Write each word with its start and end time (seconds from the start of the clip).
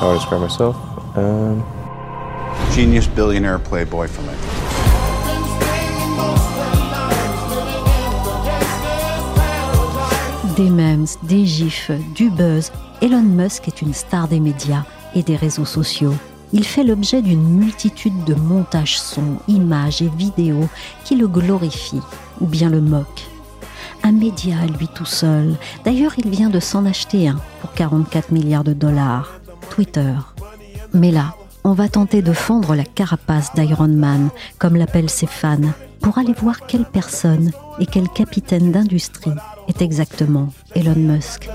how 0.00 0.12
I 0.12 0.14
describe 0.14 0.40
myself. 0.40 0.76
Um, 1.14 1.62
Genius, 2.72 3.06
billionaire, 3.06 3.60
playboy, 3.60 4.08
philanthropist. 4.08 4.60
Des 10.56 10.70
memes, 10.70 11.06
des 11.22 11.46
gifs, 11.46 11.90
du 12.14 12.30
buzz, 12.30 12.72
Elon 13.02 13.22
Musk 13.22 13.68
est 13.68 13.82
une 13.82 13.94
star 13.94 14.28
des 14.28 14.40
médias 14.40 14.84
et 15.14 15.22
des 15.22 15.36
réseaux 15.36 15.64
sociaux. 15.64 16.14
Il 16.52 16.64
fait 16.64 16.84
l'objet 16.84 17.22
d'une 17.22 17.42
multitude 17.42 18.24
de 18.24 18.34
montages 18.34 18.98
sons, 18.98 19.38
images 19.48 20.02
et 20.02 20.08
vidéos 20.08 20.68
qui 21.04 21.16
le 21.16 21.28
glorifient 21.28 22.02
ou 22.40 22.46
bien 22.46 22.70
le 22.70 22.80
moquent. 22.80 23.28
Un 24.02 24.12
média 24.12 24.56
à 24.62 24.66
lui 24.66 24.88
tout 24.88 25.04
seul. 25.04 25.56
D'ailleurs, 25.84 26.12
il 26.18 26.30
vient 26.30 26.48
de 26.48 26.60
s'en 26.60 26.86
acheter 26.86 27.28
un 27.28 27.36
pour 27.60 27.72
44 27.72 28.32
milliards 28.32 28.64
de 28.64 28.72
dollars. 28.72 29.39
Twitter. 29.70 30.12
Mais 30.92 31.10
là, 31.10 31.34
on 31.64 31.72
va 31.72 31.88
tenter 31.88 32.20
de 32.20 32.32
fendre 32.32 32.74
la 32.74 32.84
carapace 32.84 33.54
d'Iron 33.54 33.88
Man, 33.88 34.28
comme 34.58 34.76
l'appellent 34.76 35.08
ses 35.08 35.26
fans, 35.26 35.72
pour 36.00 36.18
aller 36.18 36.34
voir 36.34 36.66
quelle 36.66 36.84
personne 36.84 37.50
et 37.78 37.86
quel 37.86 38.08
capitaine 38.08 38.72
d'industrie 38.72 39.32
est 39.68 39.80
exactement 39.80 40.48
Elon 40.74 40.96
Musk. 40.96 41.48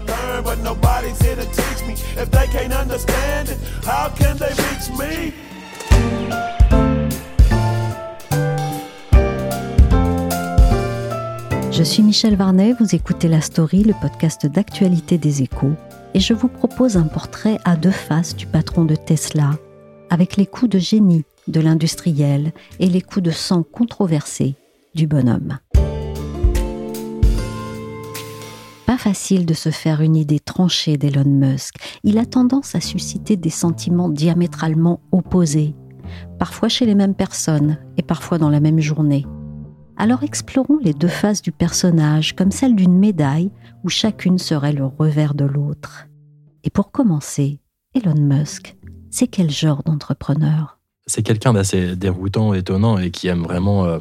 Je 11.71 11.83
suis 11.83 12.03
Michel 12.03 12.37
Varnet, 12.37 12.73
vous 12.79 12.95
écoutez 12.95 13.27
La 13.27 13.41
Story, 13.41 13.83
le 13.83 13.93
podcast 14.01 14.45
d'actualité 14.45 15.17
des 15.17 15.41
échos, 15.41 15.73
et 16.15 16.21
je 16.21 16.33
vous 16.33 16.47
propose 16.47 16.95
un 16.95 17.03
portrait 17.03 17.59
à 17.65 17.75
deux 17.75 17.91
faces 17.91 18.37
du 18.37 18.47
patron 18.47 18.85
de 18.85 18.95
Tesla, 18.95 19.51
avec 20.09 20.37
les 20.37 20.45
coups 20.45 20.71
de 20.71 20.79
génie 20.79 21.25
de 21.49 21.59
l'industriel 21.59 22.53
et 22.79 22.87
les 22.87 23.01
coups 23.01 23.23
de 23.23 23.31
sang 23.31 23.63
controversés 23.63 24.55
du 24.95 25.07
bonhomme. 25.07 25.59
Pas 28.85 28.97
facile 28.97 29.45
de 29.45 29.53
se 29.53 29.71
faire 29.71 29.99
une 29.99 30.15
idée 30.15 30.39
tranchée 30.39 30.95
d'Elon 30.95 31.25
Musk. 31.25 31.75
Il 32.05 32.17
a 32.17 32.25
tendance 32.25 32.75
à 32.75 32.79
susciter 32.79 33.35
des 33.35 33.49
sentiments 33.49 34.07
diamétralement 34.07 35.01
opposés, 35.11 35.75
parfois 36.39 36.69
chez 36.69 36.85
les 36.85 36.95
mêmes 36.95 37.15
personnes 37.15 37.77
et 37.97 38.03
parfois 38.03 38.37
dans 38.37 38.49
la 38.49 38.61
même 38.61 38.79
journée. 38.79 39.25
Alors 39.97 40.23
explorons 40.23 40.79
les 40.81 40.93
deux 40.93 41.07
faces 41.07 41.41
du 41.41 41.51
personnage 41.51 42.35
comme 42.35 42.51
celle 42.51 42.75
d'une 42.75 42.97
médaille 42.97 43.51
où 43.83 43.89
chacune 43.89 44.37
serait 44.37 44.73
le 44.73 44.85
revers 44.85 45.33
de 45.33 45.45
l'autre. 45.45 46.07
Et 46.63 46.69
pour 46.69 46.91
commencer, 46.91 47.59
Elon 47.93 48.15
Musk, 48.19 48.75
c'est 49.09 49.27
quel 49.27 49.49
genre 49.49 49.83
d'entrepreneur? 49.83 50.79
C'est 51.07 51.21
quelqu'un 51.23 51.53
d'assez 51.53 51.95
déroutant, 51.95 52.53
étonnant 52.53 52.97
et 52.97 53.11
qui 53.11 53.27
aime 53.27 53.43
vraiment 53.43 53.85
euh, 53.85 53.99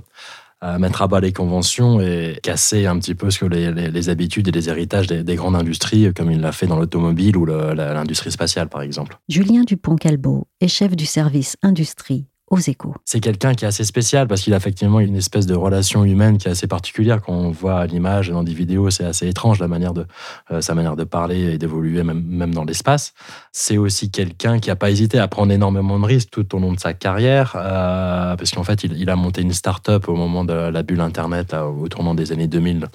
mettre 0.78 1.03
à 1.03 1.06
bas 1.09 1.20
les 1.20 1.33
conventions 1.33 2.00
et 2.00 2.39
casser 2.42 2.87
un 2.87 2.98
petit 2.98 3.15
peu 3.15 3.31
ce 3.31 3.39
que 3.41 3.45
les, 3.47 3.70
les- 3.70 3.91
les 3.91 4.09
habitudes 4.09 4.48
et 4.48 4.50
les 4.50 4.69
héritages 4.70 5.06
des, 5.06 5.22
des 5.22 5.37
grandes 5.37 5.56
industries, 5.56 6.12
comme 6.15 6.31
il 6.31 6.41
l'a 6.41 6.53
fait 6.53 6.67
dans 6.67 6.78
l'automobile 6.78 7.37
ou 7.37 7.45
l'industrie 7.45 8.33
spatiale, 8.33 8.69
par 8.69 8.81
exemple. 8.81 9.19
Julien 9.28 9.62
Dupont-Calbo 9.62 10.48
est 10.62 10.69
chef 10.69 10.97
du 10.97 11.05
service 11.05 11.56
industrie 11.62 12.27
échos. 12.58 12.94
C'est 13.05 13.20
quelqu'un 13.20 13.55
qui 13.55 13.64
est 13.64 13.69
assez 13.69 13.84
spécial 13.84 14.27
parce 14.27 14.42
qu'il 14.42 14.55
a 14.55 14.56
effectivement 14.56 15.00
une 15.00 15.16
espèce 15.16 15.47
de 15.47 15.55
relation 15.55 16.05
humaine 16.05 16.38
qui 16.38 16.48
est 16.48 16.50
assez 16.50 16.66
particulière. 16.66 17.20
Quand 17.22 17.33
on 17.33 17.50
voit 17.50 17.80
à 17.80 17.86
l'image 17.86 18.30
dans 18.30 18.42
des 18.42 18.55
vidéos, 18.55 18.91
c'est 18.91 19.05
assez 19.05 19.28
étrange 19.28 19.58
la 19.60 19.69
manière 19.69 19.94
de, 19.94 20.06
euh, 20.50 20.60
sa 20.60 20.75
manière 20.75 20.97
de 20.97 21.05
parler 21.05 21.55
et 21.55 21.58
d'évoluer 21.58 22.02
même, 22.02 22.55
dans 22.55 22.64
l'espace. 22.64 23.14
C'est 23.52 23.78
aussi 23.78 24.10
quelqu'un 24.10 24.58
qui 24.58 24.69
n'a 24.69 24.77
pas 24.77 24.91
hésité 24.91 25.19
à 25.19 25.28
prendre 25.28 25.52
énormément 25.52 25.98
de 25.98 26.05
risques 26.05 26.30
tout 26.30 26.55
au 26.55 26.58
long 26.58 26.72
de 26.72 26.80
sa 26.80 26.94
carrière 26.94 27.55
euh, 27.56 28.36
parce 28.36 28.50
qu'en 28.50 28.64
fait, 28.64 28.84
il, 28.84 29.10
a 29.10 29.16
monté 29.16 29.43
une 29.43 29.53
start-up 29.53 30.09
au 30.09 30.16
moment 30.16 30.44
de 30.44 30.53
la 30.53 30.82
bulle 30.82 31.00
Internet 31.00 31.54
au 31.54 31.88
tournant 31.88 32.14
des 32.14 32.32
années 32.32 32.48
2000 32.48 32.87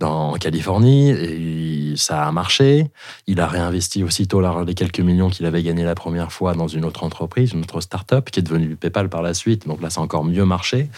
dans, 0.00 0.32
en 0.32 0.34
Californie 0.34 1.10
et 1.10 1.94
ça 1.96 2.26
a 2.26 2.32
marché. 2.32 2.90
Il 3.26 3.40
a 3.40 3.46
réinvesti 3.46 4.02
aussitôt 4.02 4.40
les 4.64 4.74
quelques 4.74 5.00
millions 5.00 5.30
qu'il 5.30 5.46
avait 5.46 5.62
gagnés 5.62 5.84
la 5.84 5.94
première 5.94 6.32
fois 6.32 6.54
dans 6.54 6.68
une 6.68 6.84
autre 6.84 7.04
entreprise, 7.04 7.52
une 7.52 7.60
autre 7.60 7.80
start-up 7.80 8.30
qui 8.30 8.40
est 8.40 8.42
devenue 8.42 8.76
PayPal 8.76 8.97
par 9.06 9.22
la 9.22 9.34
suite. 9.34 9.68
Donc 9.68 9.80
là, 9.80 9.90
ça 9.90 10.00
a 10.00 10.04
encore 10.04 10.24
mieux 10.24 10.44
marché. 10.44 10.88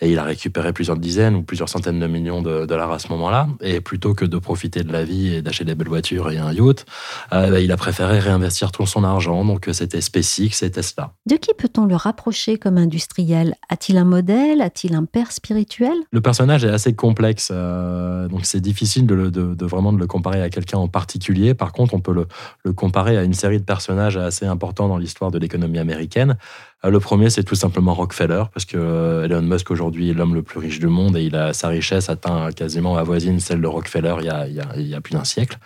Et 0.00 0.10
il 0.10 0.18
a 0.18 0.24
récupéré 0.24 0.72
plusieurs 0.72 0.96
dizaines 0.96 1.34
ou 1.36 1.42
plusieurs 1.42 1.68
centaines 1.68 2.00
de 2.00 2.06
millions 2.06 2.40
de 2.40 2.64
dollars 2.64 2.92
à 2.92 2.98
ce 2.98 3.08
moment-là. 3.08 3.48
Et 3.60 3.82
plutôt 3.82 4.14
que 4.14 4.24
de 4.24 4.38
profiter 4.38 4.82
de 4.82 4.92
la 4.92 5.04
vie 5.04 5.34
et 5.34 5.42
d'acheter 5.42 5.66
des 5.66 5.74
belles 5.74 5.88
voitures 5.88 6.30
et 6.30 6.38
un 6.38 6.52
yacht, 6.52 6.86
euh, 7.34 7.50
bah, 7.50 7.60
il 7.60 7.70
a 7.70 7.76
préféré 7.76 8.18
réinvestir 8.20 8.72
tout 8.72 8.86
son 8.86 9.04
argent. 9.04 9.44
Donc 9.44 9.68
c'était 9.72 10.00
SpaceX 10.00 10.62
et 10.62 10.70
Tesla. 10.70 11.12
De 11.26 11.36
qui 11.36 11.52
peut-on 11.52 11.84
le 11.84 11.96
rapprocher 11.96 12.56
comme 12.56 12.78
industriel? 12.78 13.56
A-t-il 13.68 13.98
un 13.98 14.04
modèle? 14.04 14.62
A-t-il 14.62 14.94
un 14.94 15.04
père 15.04 15.32
spirituel? 15.32 15.92
Le 16.10 16.20
personnage 16.22 16.64
est 16.64 16.70
assez 16.70 16.94
complexe, 16.94 17.50
euh, 17.52 18.28
donc 18.28 18.46
c'est 18.46 18.60
difficile 18.60 19.06
de, 19.06 19.14
le- 19.14 19.30
de- 19.30 19.54
de 19.54 19.66
vraiment 19.66 19.92
de 19.92 19.98
le 19.98 20.06
comparer 20.06 20.40
à 20.40 20.48
quelqu'un 20.50 20.78
en 20.78 20.88
particulier. 20.88 21.54
Par 21.54 21.72
contre, 21.72 21.94
on 21.94 22.00
peut 22.00 22.14
le, 22.14 22.26
le 22.64 22.72
comparer 22.72 23.16
à 23.16 23.24
une 23.24 23.34
série 23.34 23.58
de 23.58 23.64
personnages 23.64 24.16
assez 24.16 24.46
importants 24.46 24.88
dans 24.88 24.98
l'histoire 24.98 25.30
de 25.30 25.38
l'économie 25.38 25.78
américaine. 25.78 26.36
Euh, 26.84 26.90
Le 26.90 27.00
premier, 27.00 27.30
c'est 27.30 27.44
tout 27.44 27.54
simplement 27.54 27.94
Rockefeller, 27.94 28.44
parce 28.52 28.64
que 28.64 28.76
euh, 28.76 29.24
Elon 29.24 29.42
Musk 29.42 29.70
aujourd'hui 29.70 30.10
est 30.10 30.14
l'homme 30.14 30.34
le 30.34 30.42
plus 30.42 30.58
riche 30.58 30.78
du 30.78 30.86
monde 30.86 31.16
et 31.16 31.24
il 31.24 31.36
a, 31.36 31.52
sa 31.52 31.68
richesse 31.68 32.08
atteint 32.08 32.50
quasiment 32.52 32.96
avoisine 32.96 33.40
celle 33.40 33.60
de 33.60 33.66
Rockefeller 33.66 34.16
il 34.20 34.86
y 34.86 34.94
a, 34.94 35.00
plus 35.00 35.12
d'un 35.12 35.24
siècle. 35.24 35.58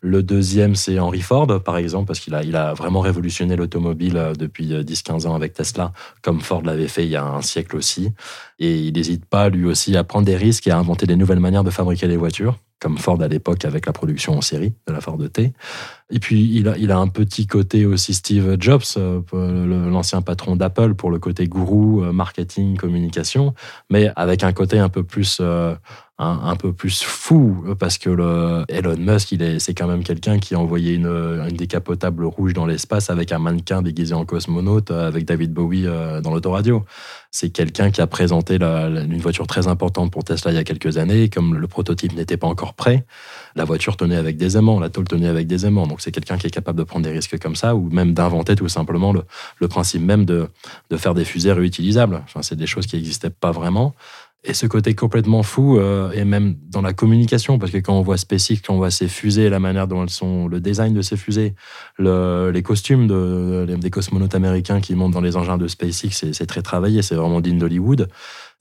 Le 0.00 0.22
deuxième, 0.22 0.74
c'est 0.74 0.98
Henry 0.98 1.20
Ford, 1.20 1.62
par 1.62 1.76
exemple, 1.76 2.06
parce 2.06 2.20
qu'il 2.20 2.34
a, 2.34 2.74
vraiment 2.74 3.00
révolutionné 3.00 3.56
l'automobile 3.56 4.16
euh, 4.16 4.34
depuis 4.34 4.72
euh, 4.72 4.82
10-15 4.82 5.26
ans 5.26 5.34
avec 5.34 5.54
Tesla, 5.54 5.92
comme 6.22 6.40
Ford 6.40 6.62
l'avait 6.62 6.88
fait 6.88 7.04
il 7.04 7.10
y 7.10 7.16
a 7.16 7.24
un 7.24 7.42
siècle 7.42 7.76
aussi. 7.76 8.12
Et 8.58 8.78
il 8.78 8.94
n'hésite 8.94 9.24
pas, 9.24 9.48
lui 9.48 9.64
aussi, 9.64 9.96
à 9.96 10.04
prendre 10.04 10.26
des 10.26 10.36
risques 10.36 10.66
et 10.66 10.70
à 10.70 10.78
inventer 10.78 11.06
des 11.06 11.16
nouvelles 11.16 11.40
manières 11.40 11.64
de 11.64 11.70
fabriquer 11.70 12.06
les 12.06 12.16
voitures, 12.16 12.58
comme 12.82 12.98
Ford 12.98 13.22
à 13.22 13.28
l'époque 13.28 13.64
avec 13.64 13.86
la 13.86 13.92
production 13.92 14.36
en 14.36 14.40
série 14.40 14.74
de 14.88 14.92
la 14.92 15.00
Ford 15.00 15.18
T. 15.32 15.52
Et 16.10 16.18
puis, 16.18 16.42
il 16.52 16.90
a, 16.92 16.98
un 16.98 17.08
petit 17.08 17.46
côté 17.46 17.86
aussi 17.86 18.12
Steve 18.12 18.56
Jobs, 18.58 18.82
euh, 18.98 19.22
l'ancien 19.88 20.20
patron 20.20 20.56
d'Apple, 20.56 20.94
pour 20.94 21.10
le 21.10 21.18
côté 21.18 21.46
gourou, 21.46 22.02
euh, 22.02 22.12
marketing, 22.12 22.76
communication, 22.76 23.54
mais 23.88 24.10
avec 24.16 24.42
un 24.42 24.52
côté 24.52 24.78
un 24.78 24.90
peu 24.90 25.04
plus, 25.04 25.38
euh, 25.40 25.74
un, 26.18 26.56
peu 26.56 26.72
plus 26.72 27.02
fou, 27.02 27.64
parce 27.78 27.98
que 27.98 28.10
le 28.10 28.64
Elon 28.68 28.96
Musk, 28.98 29.32
il 29.32 29.42
est, 29.42 29.58
c'est 29.58 29.74
quand 29.74 29.86
même 29.86 30.04
quelqu'un 30.04 30.38
qui 30.38 30.54
a 30.54 30.58
envoyé 30.58 30.94
une, 30.94 31.06
une 31.06 31.56
décapotable 31.56 32.24
rouge 32.26 32.52
dans 32.52 32.66
l'espace 32.66 33.08
avec 33.08 33.32
un 33.32 33.38
mannequin 33.38 33.80
déguisé 33.80 34.12
en 34.12 34.24
cosmonaute, 34.24 34.90
avec 34.90 35.24
David 35.24 35.52
Bowie 35.52 35.84
dans 36.22 36.30
l'autoradio. 36.30 36.84
C'est 37.34 37.48
quelqu'un 37.48 37.90
qui 37.90 38.02
a 38.02 38.06
présenté 38.06 38.58
la- 38.58 38.88
une 38.88 39.18
voiture 39.18 39.46
très 39.46 39.66
importante 39.66 40.12
pour 40.12 40.22
Tesla 40.22 40.52
il 40.52 40.54
y 40.54 40.58
a 40.58 40.64
quelques 40.64 40.98
années. 40.98 41.30
Comme 41.30 41.54
le 41.56 41.66
prototype 41.66 42.14
n'était 42.14 42.36
pas 42.36 42.46
encore 42.46 42.74
prêt, 42.74 43.06
la 43.56 43.64
voiture 43.64 43.96
tenait 43.96 44.16
avec 44.16 44.36
des 44.36 44.58
aimants, 44.58 44.78
la 44.78 44.90
tôle 44.90 45.08
tenait 45.08 45.28
avec 45.28 45.46
des 45.46 45.64
aimants. 45.64 45.86
Donc 45.86 46.02
c'est 46.02 46.12
quelqu'un 46.12 46.36
qui 46.36 46.46
est 46.46 46.50
capable 46.50 46.78
de 46.78 46.84
prendre 46.84 47.06
des 47.06 47.10
risques 47.10 47.38
comme 47.38 47.56
ça, 47.56 47.74
ou 47.74 47.88
même 47.88 48.12
d'inventer 48.12 48.54
tout 48.54 48.68
simplement 48.68 49.14
le, 49.14 49.22
le 49.60 49.68
principe 49.68 50.02
même 50.02 50.26
de, 50.26 50.46
de 50.90 50.96
faire 50.98 51.14
des 51.14 51.24
fusées 51.24 51.52
réutilisables. 51.52 52.20
Enfin, 52.24 52.42
c'est 52.42 52.54
des 52.56 52.66
choses 52.66 52.86
qui 52.86 52.96
n'existaient 52.96 53.30
pas 53.30 53.50
vraiment. 53.50 53.94
Et 54.44 54.54
ce 54.54 54.66
côté 54.66 54.94
complètement 54.96 55.44
fou, 55.44 55.78
euh, 55.78 56.10
et 56.10 56.24
même 56.24 56.56
dans 56.68 56.82
la 56.82 56.92
communication, 56.92 57.60
parce 57.60 57.70
que 57.70 57.78
quand 57.78 57.96
on 57.96 58.02
voit 58.02 58.16
SpaceX, 58.16 58.60
quand 58.60 58.74
on 58.74 58.78
voit 58.78 58.90
ces 58.90 59.06
fusées, 59.06 59.48
la 59.48 59.60
manière 59.60 59.86
dont 59.86 60.02
elles 60.02 60.10
sont, 60.10 60.48
le 60.48 60.58
design 60.60 60.94
de 60.94 61.00
ces 61.00 61.16
fusées, 61.16 61.54
le- 61.96 62.50
les 62.52 62.62
costumes 62.64 63.06
de, 63.06 63.64
des 63.80 63.90
cosmonautes 63.90 64.34
américains 64.34 64.80
qui 64.80 64.96
montent 64.96 65.12
dans 65.12 65.20
les 65.20 65.36
engins 65.36 65.58
de 65.58 65.68
SpaceX, 65.68 66.32
c'est 66.32 66.46
très 66.46 66.62
travaillé, 66.62 67.02
c'est 67.02 67.14
vraiment 67.14 67.40
digne 67.40 67.58
d'Hollywood. 67.58 68.08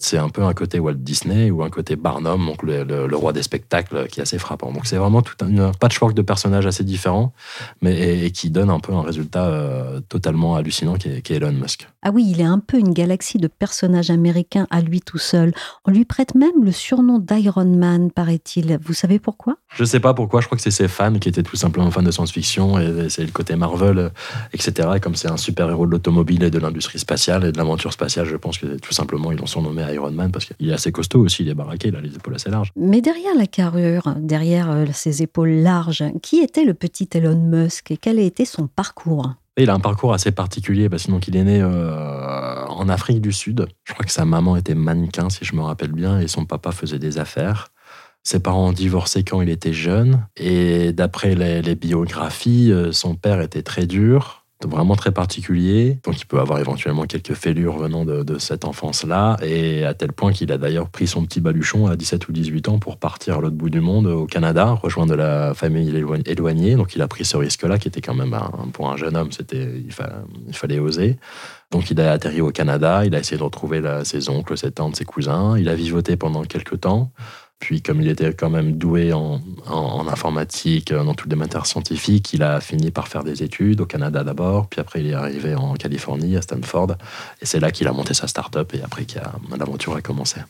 C'est 0.03 0.17
un 0.17 0.29
peu 0.29 0.43
un 0.43 0.53
côté 0.53 0.79
Walt 0.79 0.95
Disney 0.95 1.51
ou 1.51 1.63
un 1.63 1.69
côté 1.69 1.95
Barnum, 1.95 2.45
donc 2.45 2.63
le, 2.63 2.83
le- 2.83 3.07
le 3.07 3.15
roi 3.15 3.33
des 3.33 3.43
spectacles, 3.43 4.07
qui 4.07 4.19
est 4.19 4.23
assez 4.23 4.39
frappant. 4.39 4.71
Donc 4.71 4.85
c'est 4.87 4.97
vraiment 4.97 5.21
tout 5.21 5.35
un, 5.41 5.57
un 5.59 5.71
patchwork 5.71 6.13
de 6.15 6.21
personnages 6.23 6.65
assez 6.65 6.83
différents, 6.83 7.33
mais 7.81 7.93
et, 7.97 8.25
et 8.25 8.31
qui 8.31 8.49
donne 8.49 8.69
un 8.69 8.79
peu 8.79 8.93
un 8.93 9.01
résultat 9.03 9.45
euh, 9.45 9.99
totalement 10.09 10.55
hallucinant 10.55 10.95
qui 10.95 11.09
est, 11.09 11.31
Elon 11.31 11.51
Musk. 11.51 11.87
Ah 12.01 12.09
oui, 12.11 12.25
il 12.27 12.41
est 12.41 12.45
un 12.45 12.57
peu 12.59 12.77
une 12.79 12.93
galaxie 12.93 13.37
de 13.37 13.47
personnages 13.47 14.09
américains 14.09 14.65
à 14.71 14.81
lui 14.81 15.01
tout 15.01 15.19
seul. 15.19 15.53
On 15.85 15.91
lui 15.91 16.03
prête 16.03 16.33
même 16.35 16.63
le 16.63 16.71
surnom 16.71 17.19
d'Iron 17.19 17.65
Man, 17.65 18.09
paraît-il. 18.11 18.79
Vous 18.83 18.93
savez 18.93 19.19
pourquoi? 19.19 19.57
Je 19.75 19.83
sais 19.85 19.99
pas 19.99 20.13
pourquoi, 20.15 20.41
je 20.41 20.47
crois 20.47 20.57
que 20.57 20.63
c'est 20.63 20.71
ses 20.71 20.87
fans 20.87 21.13
qui 21.19 21.29
étaient 21.29 21.43
tout 21.43 21.55
simplement 21.55 21.91
fans 21.91 22.01
de 22.01 22.11
science-fiction, 22.11 22.79
et 22.79 23.07
c'est 23.09 23.23
le 23.23 23.31
côté 23.31 23.55
Marvel, 23.55 23.97
euh, 23.99 24.09
etc. 24.53 24.89
Et 24.95 24.99
comme 24.99 25.15
c'est 25.15 25.29
un 25.29 25.37
super-héros 25.37 25.85
de 25.85 25.91
l'automobile 25.91 26.43
et 26.43 26.49
de 26.49 26.57
l'industrie 26.59 26.97
spatiale 26.99 27.45
et 27.45 27.51
de 27.51 27.57
l'aventure 27.57 27.93
spatiale, 27.93 28.25
je 28.25 28.35
pense 28.35 28.57
que 28.57 28.77
tout 28.79 28.93
simplement 28.93 29.31
ils 29.31 29.37
l'ont 29.37 29.45
surnommé 29.45 29.83
Iron 29.93 30.11
Man 30.11 30.31
parce 30.31 30.45
qu'il 30.45 30.69
est 30.69 30.73
assez 30.73 30.91
costaud 30.91 31.21
aussi, 31.21 31.43
il 31.43 31.49
est 31.49 31.53
baraqué, 31.53 31.89
il 31.89 31.95
a 31.95 32.01
les 32.01 32.15
épaules 32.15 32.35
assez 32.35 32.49
larges. 32.49 32.71
Mais 32.75 33.01
derrière 33.01 33.35
la 33.35 33.47
carrure, 33.47 34.15
derrière 34.17 34.71
euh, 34.71 34.85
ses 34.93 35.21
épaules 35.21 35.61
larges, 35.61 36.03
qui 36.21 36.39
était 36.39 36.65
le 36.65 36.73
petit 36.73 37.09
Elon 37.13 37.35
Musk 37.35 37.91
et 37.91 37.97
quel 37.97 38.19
a 38.19 38.23
été 38.23 38.45
son 38.45 38.67
parcours? 38.67 39.33
Il 39.57 39.69
a 39.69 39.73
un 39.73 39.79
parcours 39.79 40.13
assez 40.13 40.31
particulier 40.31 40.89
parce 40.89 41.05
que 41.05 41.11
donc 41.11 41.27
il 41.27 41.35
est 41.35 41.43
né 41.43 41.61
euh, 41.61 42.65
en 42.67 42.87
Afrique 42.89 43.21
du 43.21 43.33
Sud. 43.33 43.67
Je 43.83 43.93
crois 43.93 44.05
que 44.05 44.11
sa 44.11 44.25
maman 44.25 44.55
était 44.55 44.75
mannequin, 44.75 45.29
si 45.29 45.43
je 45.43 45.55
me 45.55 45.61
rappelle 45.61 45.91
bien, 45.91 46.19
et 46.19 46.27
son 46.27 46.45
papa 46.45 46.71
faisait 46.71 46.99
des 46.99 47.17
affaires. 47.17 47.67
Ses 48.23 48.39
parents 48.39 48.69
ont 48.69 48.73
divorcé 48.73 49.23
quand 49.23 49.41
il 49.41 49.49
était 49.49 49.73
jeune, 49.73 50.25
et 50.37 50.93
d'après 50.93 51.35
les, 51.35 51.61
les 51.61 51.75
biographies, 51.75 52.71
euh, 52.71 52.91
son 52.91 53.15
père 53.15 53.41
était 53.41 53.63
très 53.63 53.87
dur. 53.87 54.40
Vraiment 54.65 54.95
très 54.95 55.11
particulier. 55.11 55.99
Donc 56.03 56.19
il 56.21 56.25
peut 56.25 56.39
avoir 56.39 56.59
éventuellement 56.59 57.03
quelques 57.05 57.33
fêlures 57.33 57.77
venant 57.77 58.05
de, 58.05 58.37
cette 58.39 58.65
enfance-là, 58.65 59.37
et 59.43 59.83
à 59.85 59.93
tel 59.93 60.11
point 60.13 60.31
qu'il 60.31 60.51
a 60.51 60.57
d'ailleurs 60.57 60.89
pris 60.89 61.07
son 61.07 61.23
petit 61.25 61.41
baluchon 61.41 61.87
à 61.87 61.95
17 61.95 62.27
ou 62.27 62.31
18 62.31 62.69
ans 62.69 62.79
pour 62.79 62.97
partir 62.97 63.37
à 63.37 63.41
l'autre 63.41 63.55
bout 63.55 63.69
du 63.69 63.81
monde, 63.81 64.07
au 64.07 64.25
Canada, 64.25 64.71
rejoindre 64.81 65.15
la 65.15 65.53
famille 65.53 65.89
éloignée-. 66.25 66.75
Donc 66.75 66.95
il 66.95 67.01
a 67.01 67.07
pris 67.07 67.25
ce 67.25 67.37
risque-là, 67.37 67.77
qui 67.77 67.87
était 67.87 68.01
quand 68.01 68.15
même 68.15 68.33
un- 68.33 68.67
pour 68.73 68.89
un 68.91 68.97
jeune 68.97 69.15
homme, 69.17 69.31
c'était 69.31 69.67
il, 69.85 69.91
fa- 69.91 70.23
il 70.47 70.55
fallait 70.55 70.79
oser. 70.79 71.17
Donc 71.71 71.89
il 71.89 71.99
a 72.01 72.11
atterri 72.11 72.41
au 72.41 72.51
Canada, 72.51 73.05
il 73.05 73.15
a 73.15 73.19
essayé 73.19 73.37
de 73.37 73.43
retrouver 73.43 73.81
ses 74.03 74.29
oncles, 74.29 74.57
ses 74.57 74.71
tantes, 74.71 74.97
ses 74.97 75.05
cousins. 75.05 75.57
Il 75.57 75.69
a 75.69 75.75
vivoté 75.75 76.17
pendant 76.17 76.43
quelques 76.43 76.81
temps. 76.81 77.11
Puis, 77.61 77.81
comme 77.81 78.01
il 78.01 78.09
était 78.09 78.33
quand 78.33 78.49
même 78.49 78.73
doué 78.73 79.13
en, 79.13 79.39
informatique, 80.07 80.91
euh, 80.91 81.03
dans 81.03 81.13
toutes 81.13 81.29
les 81.29 81.37
matières 81.37 81.67
scientifiques, 81.67 82.33
il 82.33 82.43
a 82.43 82.59
fini 82.59 82.91
par 82.91 83.07
faire 83.07 83.23
des 83.23 83.43
études 83.43 83.79
au 83.79 83.85
Canada 83.85 84.23
d'abord, 84.23 84.67
puis 84.67 84.81
après 84.81 84.99
il 84.99 85.07
est 85.07 85.13
arrivé 85.13 85.55
en 85.55 85.75
Californie, 85.75 86.35
à 86.35 86.41
Stanford, 86.41 86.97
et 87.41 87.45
c'est 87.45 87.59
là 87.59 87.71
qu'il 87.71 87.87
a 87.87 87.93
monté 87.93 88.13
sa 88.13 88.27
start-up, 88.27 88.73
et 88.73 88.81
après 88.83 89.05
l'aventure 89.57 89.95
a 89.95 90.01
commencé. 90.01 90.41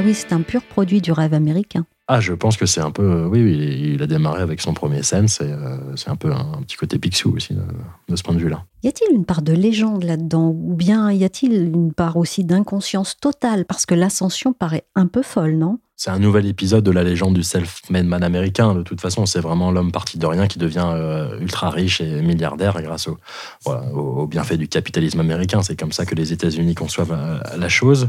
Ah 0.00 0.02
oui, 0.06 0.14
c'est 0.14 0.32
un 0.32 0.40
pur 0.40 0.62
produit 0.62 1.02
du 1.02 1.12
rêve 1.12 1.34
américain. 1.34 1.84
Ah, 2.08 2.20
je 2.20 2.32
pense 2.32 2.56
que 2.56 2.64
c'est 2.64 2.80
un 2.80 2.90
peu. 2.90 3.02
euh, 3.02 3.26
Oui, 3.28 3.42
oui, 3.42 3.92
il 3.96 4.02
a 4.02 4.06
démarré 4.06 4.40
avec 4.40 4.62
son 4.62 4.72
premier 4.72 5.02
Sense, 5.02 5.42
et 5.42 5.44
euh, 5.44 5.76
c'est 5.94 6.08
un 6.08 6.16
peu 6.16 6.32
un, 6.32 6.54
un 6.58 6.62
petit 6.62 6.78
côté 6.78 6.98
Picsou 6.98 7.34
aussi, 7.36 7.52
de, 7.52 7.60
de 8.08 8.16
ce 8.16 8.22
point 8.22 8.34
de 8.34 8.40
vue-là. 8.40 8.64
Y 8.82 8.88
a-t-il 8.88 9.14
une 9.14 9.26
part 9.26 9.42
de 9.42 9.52
légende 9.52 10.04
là-dedans 10.04 10.48
Ou 10.48 10.74
bien 10.74 11.12
y 11.12 11.22
a-t-il 11.22 11.52
une 11.52 11.92
part 11.92 12.16
aussi 12.16 12.44
d'inconscience 12.44 13.18
totale? 13.20 13.66
Parce 13.66 13.84
que 13.84 13.94
l'ascension 13.94 14.54
paraît 14.54 14.84
un 14.94 15.06
peu 15.06 15.20
folle, 15.20 15.56
non? 15.56 15.78
C'est 15.96 16.08
un 16.10 16.18
nouvel 16.18 16.46
épisode 16.46 16.82
de 16.82 16.90
la 16.90 17.04
légende 17.04 17.34
du 17.34 17.42
self-made 17.42 18.06
man 18.06 18.24
américain. 18.24 18.74
De 18.74 18.82
toute 18.82 19.02
façon, 19.02 19.26
c'est 19.26 19.40
vraiment 19.40 19.70
l'homme 19.70 19.92
parti 19.92 20.16
de 20.16 20.24
rien 20.24 20.46
qui 20.46 20.58
devient 20.58 20.88
euh, 20.94 21.38
ultra 21.40 21.68
riche 21.68 22.00
et 22.00 22.22
milliardaire 22.22 22.80
grâce 22.80 23.06
au, 23.06 23.18
voilà, 23.66 23.82
au, 23.92 24.22
au 24.22 24.26
bienfait 24.26 24.56
du 24.56 24.66
capitalisme 24.66 25.20
américain. 25.20 25.60
C'est 25.60 25.78
comme 25.78 25.92
ça 25.92 26.06
que 26.06 26.14
les 26.14 26.32
États-Unis 26.32 26.74
conçoivent 26.74 27.12
euh, 27.12 27.38
la 27.58 27.68
chose. 27.68 28.08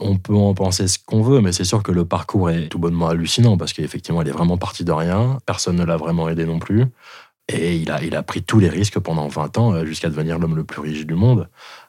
On 0.00 0.16
peut 0.16 0.34
en 0.34 0.54
penser 0.54 0.88
ce 0.88 0.98
qu'on 0.98 1.22
veut, 1.22 1.40
mais 1.40 1.52
c'est 1.52 1.64
sûr 1.64 1.82
que 1.82 1.92
le 1.92 2.04
parcours 2.04 2.50
est 2.50 2.68
tout 2.68 2.78
bonnement 2.78 3.08
hallucinant 3.08 3.56
parce 3.56 3.72
qu'effectivement, 3.72 4.22
il 4.22 4.28
est 4.28 4.32
vraiment 4.32 4.58
parti 4.58 4.84
de 4.84 4.92
rien. 4.92 5.38
Personne 5.46 5.76
ne 5.76 5.84
l'a 5.84 5.96
vraiment 5.96 6.28
aidé 6.28 6.44
non 6.46 6.58
plus. 6.58 6.86
Et 7.48 7.76
il 7.76 7.90
a, 7.90 8.02
il 8.02 8.16
a 8.16 8.22
pris 8.22 8.42
tous 8.42 8.58
les 8.58 8.70
risques 8.70 8.98
pendant 8.98 9.28
20 9.28 9.58
ans 9.58 9.74
euh, 9.74 9.84
jusqu'à 9.84 10.08
devenir 10.08 10.38
l'homme 10.38 10.56
le 10.56 10.64
plus 10.64 10.80
riche 10.80 11.04
du 11.04 11.14
monde 11.14 11.48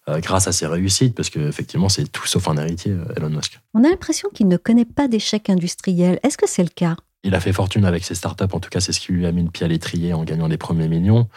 euh, 0.10 0.20
grâce 0.20 0.48
à 0.48 0.52
ses 0.52 0.68
réussites, 0.68 1.16
parce 1.16 1.30
qu'effectivement, 1.30 1.88
c'est 1.88 2.12
tout 2.12 2.28
sauf 2.28 2.50
un 2.50 2.58
héritier, 2.58 2.92
euh, 2.92 3.06
Elon 3.16 3.30
Musk. 3.30 3.60
On 3.74 3.84
a 3.86 3.90
l'impression 3.90 4.30
qu'il 4.34 4.50
ne 4.50 4.58
connaît 4.58 4.86
pas 4.86 5.08
d'échec 5.08 5.50
industriel. 5.50 6.20
Est-ce 6.24 6.38
que 6.38 6.48
c'est 6.48 6.64
le 6.64 6.70
cas? 6.70 6.98
Il 7.24 7.34
a 7.36 7.40
fait 7.40 7.54
fortune 7.54 7.86
avec 7.86 8.04
ses 8.04 8.16
startups, 8.16 8.44
en 8.52 8.60
tout 8.60 8.70
cas, 8.70 8.82
c'est 8.82 8.92
ce 8.92 9.00
qui 9.00 9.14
lui 9.14 9.26
a 9.26 9.32
mis 9.32 9.44
le 9.44 9.50
pied 9.50 9.66
à 9.66 9.70
l'étrier 9.70 10.14
en 10.14 10.26
gagnant 10.26 10.48
les 10.48 10.58
premiers 10.58 10.90
millions. 10.90 11.30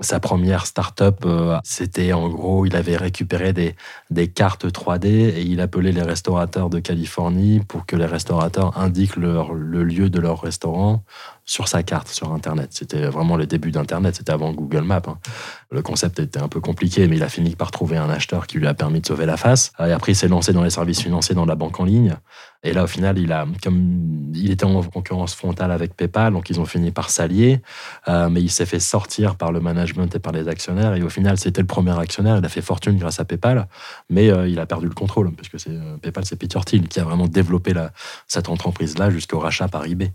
Sa 0.00 0.18
première 0.18 0.66
startup, 0.66 1.24
euh, 1.24 1.58
c'était 1.62 2.12
en 2.12 2.28
gros, 2.28 2.66
il 2.66 2.74
avait 2.74 2.96
récupéré 2.96 3.52
des, 3.52 4.28
cartes 4.28 4.66
3D 4.66 5.06
et 5.06 5.42
il 5.42 5.60
appelait 5.60 5.92
les 5.92 6.02
restaurateurs 6.02 6.68
de 6.68 6.80
Californie 6.80 7.60
pour 7.60 7.86
que 7.86 7.94
les 7.94 8.06
restaurateurs 8.06 8.76
indiquent 8.76 9.16
le 9.16 9.84
lieu 9.84 10.10
de 10.10 10.18
leur 10.18 10.40
restaurant 10.42 11.04
sur 11.44 11.68
sa 11.68 11.82
carte, 11.82 12.08
sur 12.08 12.32
Internet. 12.32 12.70
C'était 12.72 13.06
vraiment 13.06 13.36
le 13.36 13.46
début 13.46 13.70
d'Internet, 13.70 14.16
c'était 14.16 14.32
avant 14.32 14.52
Google 14.52 14.82
Maps. 14.82 15.02
hein. 15.06 15.18
Le 15.70 15.82
concept 15.82 16.18
était 16.18 16.40
un 16.40 16.48
peu 16.48 16.60
compliqué, 16.60 17.06
mais 17.08 17.16
il 17.16 17.22
a 17.22 17.28
fini 17.28 17.54
par 17.56 17.70
trouver 17.70 17.96
un 17.96 18.08
acheteur 18.08 18.46
qui 18.46 18.58
lui 18.58 18.66
a 18.66 18.74
permis 18.74 19.00
de 19.00 19.06
sauver 19.06 19.26
la 19.26 19.36
face. 19.36 19.72
Et 19.78 19.92
après, 19.92 20.12
il 20.12 20.16
s'est 20.16 20.28
lancé 20.28 20.52
dans 20.52 20.62
les 20.62 20.70
services 20.70 21.02
financiers, 21.02 21.34
dans 21.34 21.46
la 21.46 21.54
banque 21.54 21.78
en 21.80 21.84
ligne. 21.84 22.16
Et 22.62 22.72
là, 22.72 22.84
au 22.84 22.86
final, 22.86 23.18
il 23.18 23.30
a, 23.30 23.46
comme 23.62 24.32
il 24.34 24.50
était 24.50 24.64
en 24.64 24.82
concurrence 24.82 25.34
frontale 25.34 25.70
avec 25.70 25.94
PayPal, 25.94 26.32
donc 26.32 26.48
ils 26.48 26.60
ont 26.60 26.64
fini 26.64 26.92
par 26.92 27.10
s'allier. 27.10 27.60
Euh, 28.08 28.30
mais 28.30 28.40
il 28.40 28.50
s'est 28.50 28.64
fait 28.64 28.80
sortir 28.80 29.36
par 29.36 29.52
le 29.52 29.60
management 29.60 30.14
et 30.14 30.18
par 30.18 30.32
les 30.32 30.48
actionnaires. 30.48 30.94
Et 30.94 31.02
au 31.02 31.10
final, 31.10 31.36
c'était 31.36 31.60
le 31.60 31.66
premier 31.66 31.98
actionnaire. 31.98 32.38
Il 32.38 32.44
a 32.44 32.48
fait 32.48 32.62
fortune 32.62 32.96
grâce 32.96 33.20
à 33.20 33.26
PayPal, 33.26 33.68
mais 34.08 34.30
euh, 34.30 34.48
il 34.48 34.58
a 34.58 34.66
perdu 34.66 34.86
le 34.86 34.94
contrôle 34.94 35.30
parce 35.34 35.48
que 35.50 35.58
c'est 35.58 35.70
euh, 35.70 35.98
PayPal, 35.98 36.24
c'est 36.24 36.36
Peter 36.36 36.60
Thiel 36.64 36.88
qui 36.88 37.00
a 37.00 37.04
vraiment 37.04 37.26
développé 37.26 37.74
la, 37.74 37.92
cette 38.28 38.48
entreprise-là 38.48 39.10
jusqu'au 39.10 39.40
rachat 39.40 39.68
par 39.68 39.84
eBay. 39.84 40.10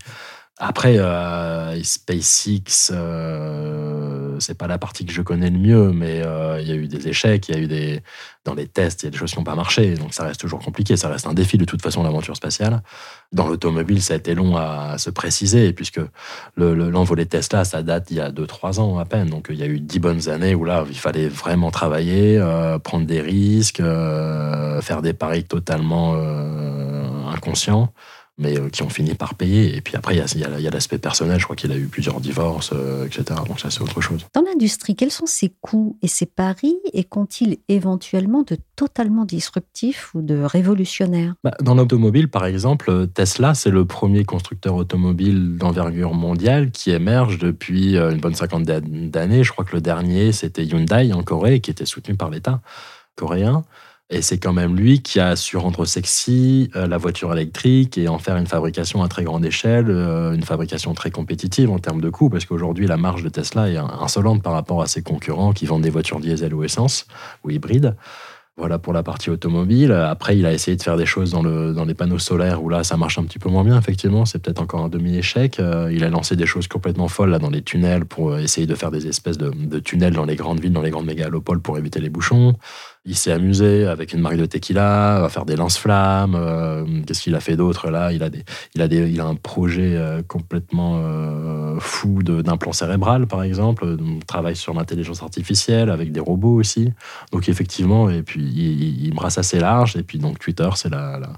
Après, 0.62 0.98
euh, 0.98 1.82
SpaceX, 1.82 2.90
euh, 2.92 4.36
c'est 4.40 4.58
pas 4.58 4.66
la 4.66 4.76
partie 4.76 5.06
que 5.06 5.12
je 5.12 5.22
connais 5.22 5.48
le 5.48 5.58
mieux, 5.58 5.90
mais 5.90 6.20
euh, 6.22 6.60
il 6.60 6.68
y 6.68 6.72
a 6.72 6.74
eu 6.74 6.86
des 6.86 7.08
échecs, 7.08 7.48
il 7.48 7.54
y 7.54 7.58
a 7.58 7.60
eu 7.62 7.66
des 7.66 8.02
dans 8.44 8.52
les 8.54 8.66
tests, 8.68 9.02
il 9.02 9.06
y 9.06 9.08
a 9.08 9.10
des 9.10 9.16
choses 9.16 9.30
qui 9.32 9.38
n'ont 9.38 9.44
pas 9.44 9.54
marché, 9.54 9.94
donc 9.94 10.12
ça 10.12 10.22
reste 10.24 10.38
toujours 10.40 10.58
compliqué, 10.60 10.96
ça 10.98 11.08
reste 11.08 11.26
un 11.26 11.32
défi 11.32 11.56
de 11.56 11.64
toute 11.64 11.80
façon 11.80 12.02
l'aventure 12.02 12.36
spatiale. 12.36 12.82
Dans 13.32 13.46
l'automobile, 13.48 14.02
ça 14.02 14.12
a 14.14 14.16
été 14.18 14.34
long 14.34 14.54
à 14.56 14.98
se 14.98 15.08
préciser, 15.08 15.72
puisque 15.72 16.00
le- 16.56 16.74
le- 16.74 16.90
l'envolée 16.90 17.24
Tesla, 17.26 17.64
ça 17.64 17.82
date 17.82 18.10
il 18.10 18.18
y 18.18 18.20
a 18.20 18.30
2-3 18.30 18.80
ans 18.80 18.98
à 18.98 19.06
peine, 19.06 19.30
donc 19.30 19.46
il 19.48 19.56
y 19.56 19.62
a 19.62 19.66
eu 19.66 19.80
10 19.80 19.98
bonnes 19.98 20.28
années 20.28 20.54
où 20.54 20.64
là, 20.64 20.84
il 20.90 20.98
fallait 20.98 21.28
vraiment 21.28 21.70
travailler, 21.70 22.36
euh, 22.38 22.78
prendre 22.78 23.06
des 23.06 23.20
risques, 23.22 23.82
faire 24.82 25.00
des 25.02 25.14
paris 25.14 25.44
totalement 25.44 26.14
inconscients 27.32 27.92
mais 28.40 28.58
euh, 28.58 28.68
qui 28.70 28.82
ont 28.82 28.88
fini 28.88 29.14
par 29.14 29.34
payer. 29.36 29.76
Et 29.76 29.80
puis 29.80 29.94
après, 29.96 30.14
il 30.14 30.18
y 30.18 30.20
a, 30.20 30.26
il 30.34 30.40
y 30.40 30.44
a- 30.44 30.58
il 30.58 30.62
y 30.64 30.66
a 30.66 30.70
l'aspect 30.70 30.98
personnel. 30.98 31.38
Je 31.38 31.44
crois 31.44 31.54
qu'il 31.56 31.70
a 31.70 31.76
eu 31.76 31.86
plusieurs 31.86 32.20
divorces, 32.20 32.70
euh, 32.72 33.04
etc. 33.06 33.22
Donc 33.46 33.60
ça, 33.60 33.70
c'est 33.70 33.82
autre 33.82 34.00
chose. 34.00 34.26
Dans 34.34 34.42
l'industrie, 34.42 34.96
quels 34.96 35.10
sont 35.12 35.26
ses 35.26 35.52
coûts 35.60 35.96
et 36.02 36.08
ses 36.08 36.26
paris? 36.26 36.76
Et 36.92 37.04
qu'ont-ils 37.04 37.58
éventuellement 37.68 38.42
de 38.42 38.56
totalement 38.76 39.24
disruptifs 39.24 40.10
ou 40.14 40.22
de 40.22 40.42
révolutionnaires? 40.42 41.34
Bah, 41.44 41.54
dans 41.62 41.74
l'automobile, 41.74 42.28
par 42.28 42.46
exemple, 42.46 43.06
Tesla, 43.14 43.54
c'est 43.54 43.70
le 43.70 43.84
premier 43.84 44.24
constructeur 44.24 44.74
automobile 44.74 45.56
d'envergure 45.58 46.14
mondiale 46.14 46.70
qui 46.70 46.90
émerge 46.90 47.38
depuis 47.38 47.96
euh, 47.96 48.10
une 48.10 48.20
bonne 48.20 48.34
cinquantaine 48.34 49.10
d'années. 49.10 49.44
Je 49.44 49.52
crois 49.52 49.64
que 49.64 49.76
le 49.76 49.82
dernier, 49.82 50.32
c'était 50.32 50.64
Hyundai 50.64 51.12
en 51.12 51.22
Corée, 51.22 51.60
qui 51.60 51.70
était 51.70 51.86
soutenu 51.86 52.14
par 52.16 52.30
l'État 52.30 52.60
coréen. 53.16 53.64
Et 54.12 54.22
c'est 54.22 54.38
quand 54.38 54.52
même 54.52 54.74
lui 54.74 55.02
qui 55.02 55.20
a 55.20 55.36
su 55.36 55.56
rendre 55.56 55.84
sexy 55.84 56.68
euh, 56.74 56.88
la 56.88 56.98
voiture 56.98 57.32
électrique 57.32 57.96
et 57.96 58.08
en 58.08 58.18
faire 58.18 58.36
une 58.36 58.48
fabrication 58.48 59.04
à 59.04 59.08
très 59.08 59.22
grande 59.22 59.44
échelle, 59.44 59.86
euh, 59.88 60.32
une 60.32 60.42
fabrication 60.42 60.94
très 60.94 61.12
compétitive 61.12 61.70
en 61.70 61.78
termes 61.78 62.00
de 62.00 62.10
coûts, 62.10 62.28
parce 62.28 62.44
qu'aujourd'hui, 62.44 62.88
la 62.88 62.96
marge 62.96 63.22
de 63.22 63.28
Tesla 63.28 63.70
est 63.70 63.76
insolente 63.76 64.42
par 64.42 64.52
rapport 64.52 64.82
à 64.82 64.86
ses 64.86 65.02
concurrents 65.02 65.52
qui 65.52 65.64
vendent 65.64 65.82
des 65.82 65.90
voitures 65.90 66.18
diesel 66.18 66.52
ou 66.54 66.64
essence 66.64 67.06
ou 67.44 67.50
hybrides. 67.50 67.94
Voilà 68.56 68.78
pour 68.78 68.92
la 68.92 69.02
partie 69.02 69.30
automobile. 69.30 69.90
Après, 69.92 70.36
il 70.36 70.44
a 70.44 70.52
essayé 70.52 70.76
de 70.76 70.82
faire 70.82 70.98
des 70.98 71.06
choses 71.06 71.30
dans, 71.30 71.42
le, 71.42 71.72
dans 71.72 71.86
les 71.86 71.94
panneaux 71.94 72.18
solaires 72.18 72.62
où 72.62 72.68
là, 72.68 72.84
ça 72.84 72.98
marche 72.98 73.16
un 73.16 73.24
petit 73.24 73.38
peu 73.38 73.48
moins 73.48 73.64
bien, 73.64 73.78
effectivement. 73.78 74.26
C'est 74.26 74.38
peut-être 74.38 74.60
encore 74.60 74.84
un 74.84 74.90
demi-échec. 74.90 75.58
Euh, 75.60 75.90
il 75.90 76.04
a 76.04 76.10
lancé 76.10 76.36
des 76.36 76.44
choses 76.44 76.68
complètement 76.68 77.08
folles 77.08 77.30
là, 77.30 77.38
dans 77.38 77.48
les 77.48 77.62
tunnels 77.62 78.04
pour 78.04 78.36
essayer 78.36 78.66
de 78.66 78.74
faire 78.74 78.90
des 78.90 79.06
espèces 79.06 79.38
de, 79.38 79.50
de 79.50 79.78
tunnels 79.78 80.12
dans 80.12 80.26
les 80.26 80.36
grandes 80.36 80.60
villes, 80.60 80.72
dans 80.72 80.82
les 80.82 80.90
grandes 80.90 81.06
mégalopoles 81.06 81.60
pour 81.60 81.78
éviter 81.78 82.00
les 82.00 82.10
bouchons. 82.10 82.56
Il 83.06 83.16
s'est 83.16 83.32
amusé 83.32 83.86
avec 83.86 84.12
une 84.12 84.20
marque 84.20 84.36
de 84.36 84.44
tequila 84.44 85.24
à 85.24 85.28
faire 85.30 85.46
des 85.46 85.56
lance-flammes. 85.56 86.34
Euh, 86.34 86.84
Qu'est-ce 87.06 87.22
qu'il 87.22 87.34
a 87.34 87.40
fait 87.40 87.56
d'autre 87.56 87.90
là? 87.90 88.12
Il 88.12 88.22
a, 88.22 88.28
des, 88.28 88.44
il, 88.74 88.82
a 88.82 88.88
des, 88.88 89.10
il 89.10 89.20
a 89.20 89.24
un 89.24 89.36
projet 89.36 89.96
euh, 89.96 90.22
complètement 90.22 91.00
euh, 91.02 91.78
fou 91.80 92.22
d'implant 92.22 92.72
cérébral, 92.72 93.26
par 93.26 93.42
exemple. 93.42 93.96
Il 93.98 94.24
travaille 94.26 94.56
sur 94.56 94.74
l'intelligence 94.74 95.22
artificielle 95.22 95.88
avec 95.88 96.12
des 96.12 96.20
robots 96.20 96.60
aussi. 96.60 96.92
Donc 97.32 97.48
effectivement, 97.48 98.10
et 98.10 98.22
puis 98.22 98.42
il 98.42 99.14
brasse 99.14 99.38
assez 99.38 99.58
large. 99.58 99.96
Et 99.96 100.02
puis 100.02 100.18
donc 100.18 100.38
Twitter, 100.38 100.68
c'est 100.74 100.90
la, 100.90 101.18
la 101.18 101.32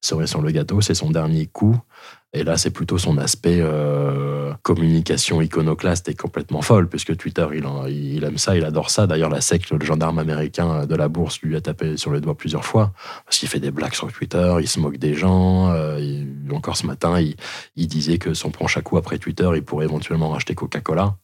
cerise 0.00 0.28
sur 0.30 0.42
le 0.42 0.50
gâteau, 0.50 0.80
c'est 0.80 0.94
son 0.94 1.10
dernier 1.10 1.46
coup. 1.46 1.76
Et 2.36 2.44
là, 2.44 2.58
c'est 2.58 2.70
plutôt 2.70 2.98
son 2.98 3.16
aspect 3.16 3.60
euh, 3.60 4.52
communication 4.62 5.40
iconoclaste 5.40 6.10
et 6.10 6.14
complètement 6.14 6.60
folle, 6.60 6.86
puisque 6.86 7.16
Twitter, 7.16 7.46
il, 7.88 8.24
aime 8.24 8.36
ça, 8.36 8.54
il 8.54 8.64
adore 8.64 8.90
ça. 8.90 9.06
D'ailleurs, 9.06 9.30
la 9.30 9.40
SEC, 9.40 9.70
le 9.70 9.84
gendarme 9.84 10.18
américain 10.18 10.84
de 10.84 10.94
la 10.94 11.08
bourse, 11.08 11.40
lui 11.40 11.56
a 11.56 11.62
tapé 11.62 11.96
sur 11.96 12.10
le 12.10 12.20
doigt 12.20 12.36
plusieurs 12.36 12.66
fois, 12.66 12.92
parce 13.24 13.38
qu'il 13.38 13.48
fait 13.48 13.60
des 13.60 13.70
blagues 13.70 13.94
sur 13.94 14.12
Twitter, 14.12 14.54
il 14.60 14.68
se 14.68 14.78
moque 14.78 14.98
des 14.98 15.14
gens. 15.14 15.70
euh, 15.70 16.24
encore 16.52 16.76
ce 16.76 16.86
matin, 16.86 17.18
il, 17.18 17.36
il 17.74 17.86
disait 17.86 18.18
que 18.18 18.34
son 18.34 18.50
prochain 18.50 18.82
coup 18.82 18.98
après 18.98 19.18
Twitter, 19.18 19.48
il 19.54 19.62
pourrait 19.62 19.86
éventuellement 19.86 20.28
racheter 20.28 20.54
Coca-Cola 20.54 21.16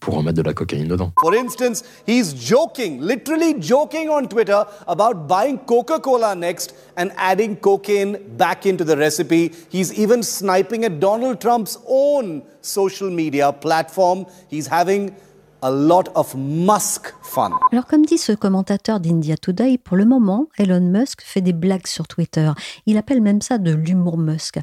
pour 0.00 0.16
en 0.16 0.22
mettre 0.22 0.36
de 0.36 0.42
la 0.42 0.54
cocaïne 0.54 0.88
dedans. 0.88 1.12
For 1.20 1.34
instance, 1.34 1.82
he's 2.06 2.34
joking, 2.34 3.00
literally 3.00 3.54
joking 3.60 4.08
on 4.08 4.26
Twitter 4.28 4.64
about 4.86 5.26
buying 5.26 5.58
Coca 5.66 5.98
Cola 5.98 6.34
next 6.34 6.74
and 6.96 7.10
adding 7.16 7.56
cocaine 7.56 8.18
back 8.36 8.66
into 8.66 8.84
the 8.84 8.96
recipe. 8.96 9.52
He's 9.70 9.92
even 9.98 10.22
sniping 10.22 10.84
at 10.84 11.00
Donald 11.00 11.40
Trump's 11.40 11.78
own 11.86 12.42
social 12.60 13.10
media 13.10 13.52
platform. 13.52 14.26
He's 14.48 14.68
having 14.68 15.14
a 15.62 15.70
lot 15.70 16.08
of 16.14 16.34
Musk 16.36 17.12
fun. 17.22 17.50
Alors, 17.72 17.86
comme 17.86 18.04
dit 18.04 18.18
ce 18.18 18.32
commentateur 18.32 19.00
d'India 19.00 19.36
Today, 19.36 19.78
pour 19.78 19.96
le 19.96 20.04
moment, 20.04 20.46
Elon 20.58 20.80
Musk 20.80 21.22
fait 21.22 21.40
des 21.40 21.52
blagues 21.52 21.86
sur 21.86 22.06
Twitter. 22.06 22.50
Il 22.86 22.96
appelle 22.96 23.20
même 23.20 23.40
ça 23.40 23.58
de 23.58 23.72
l'humour 23.72 24.18
Musk. 24.18 24.60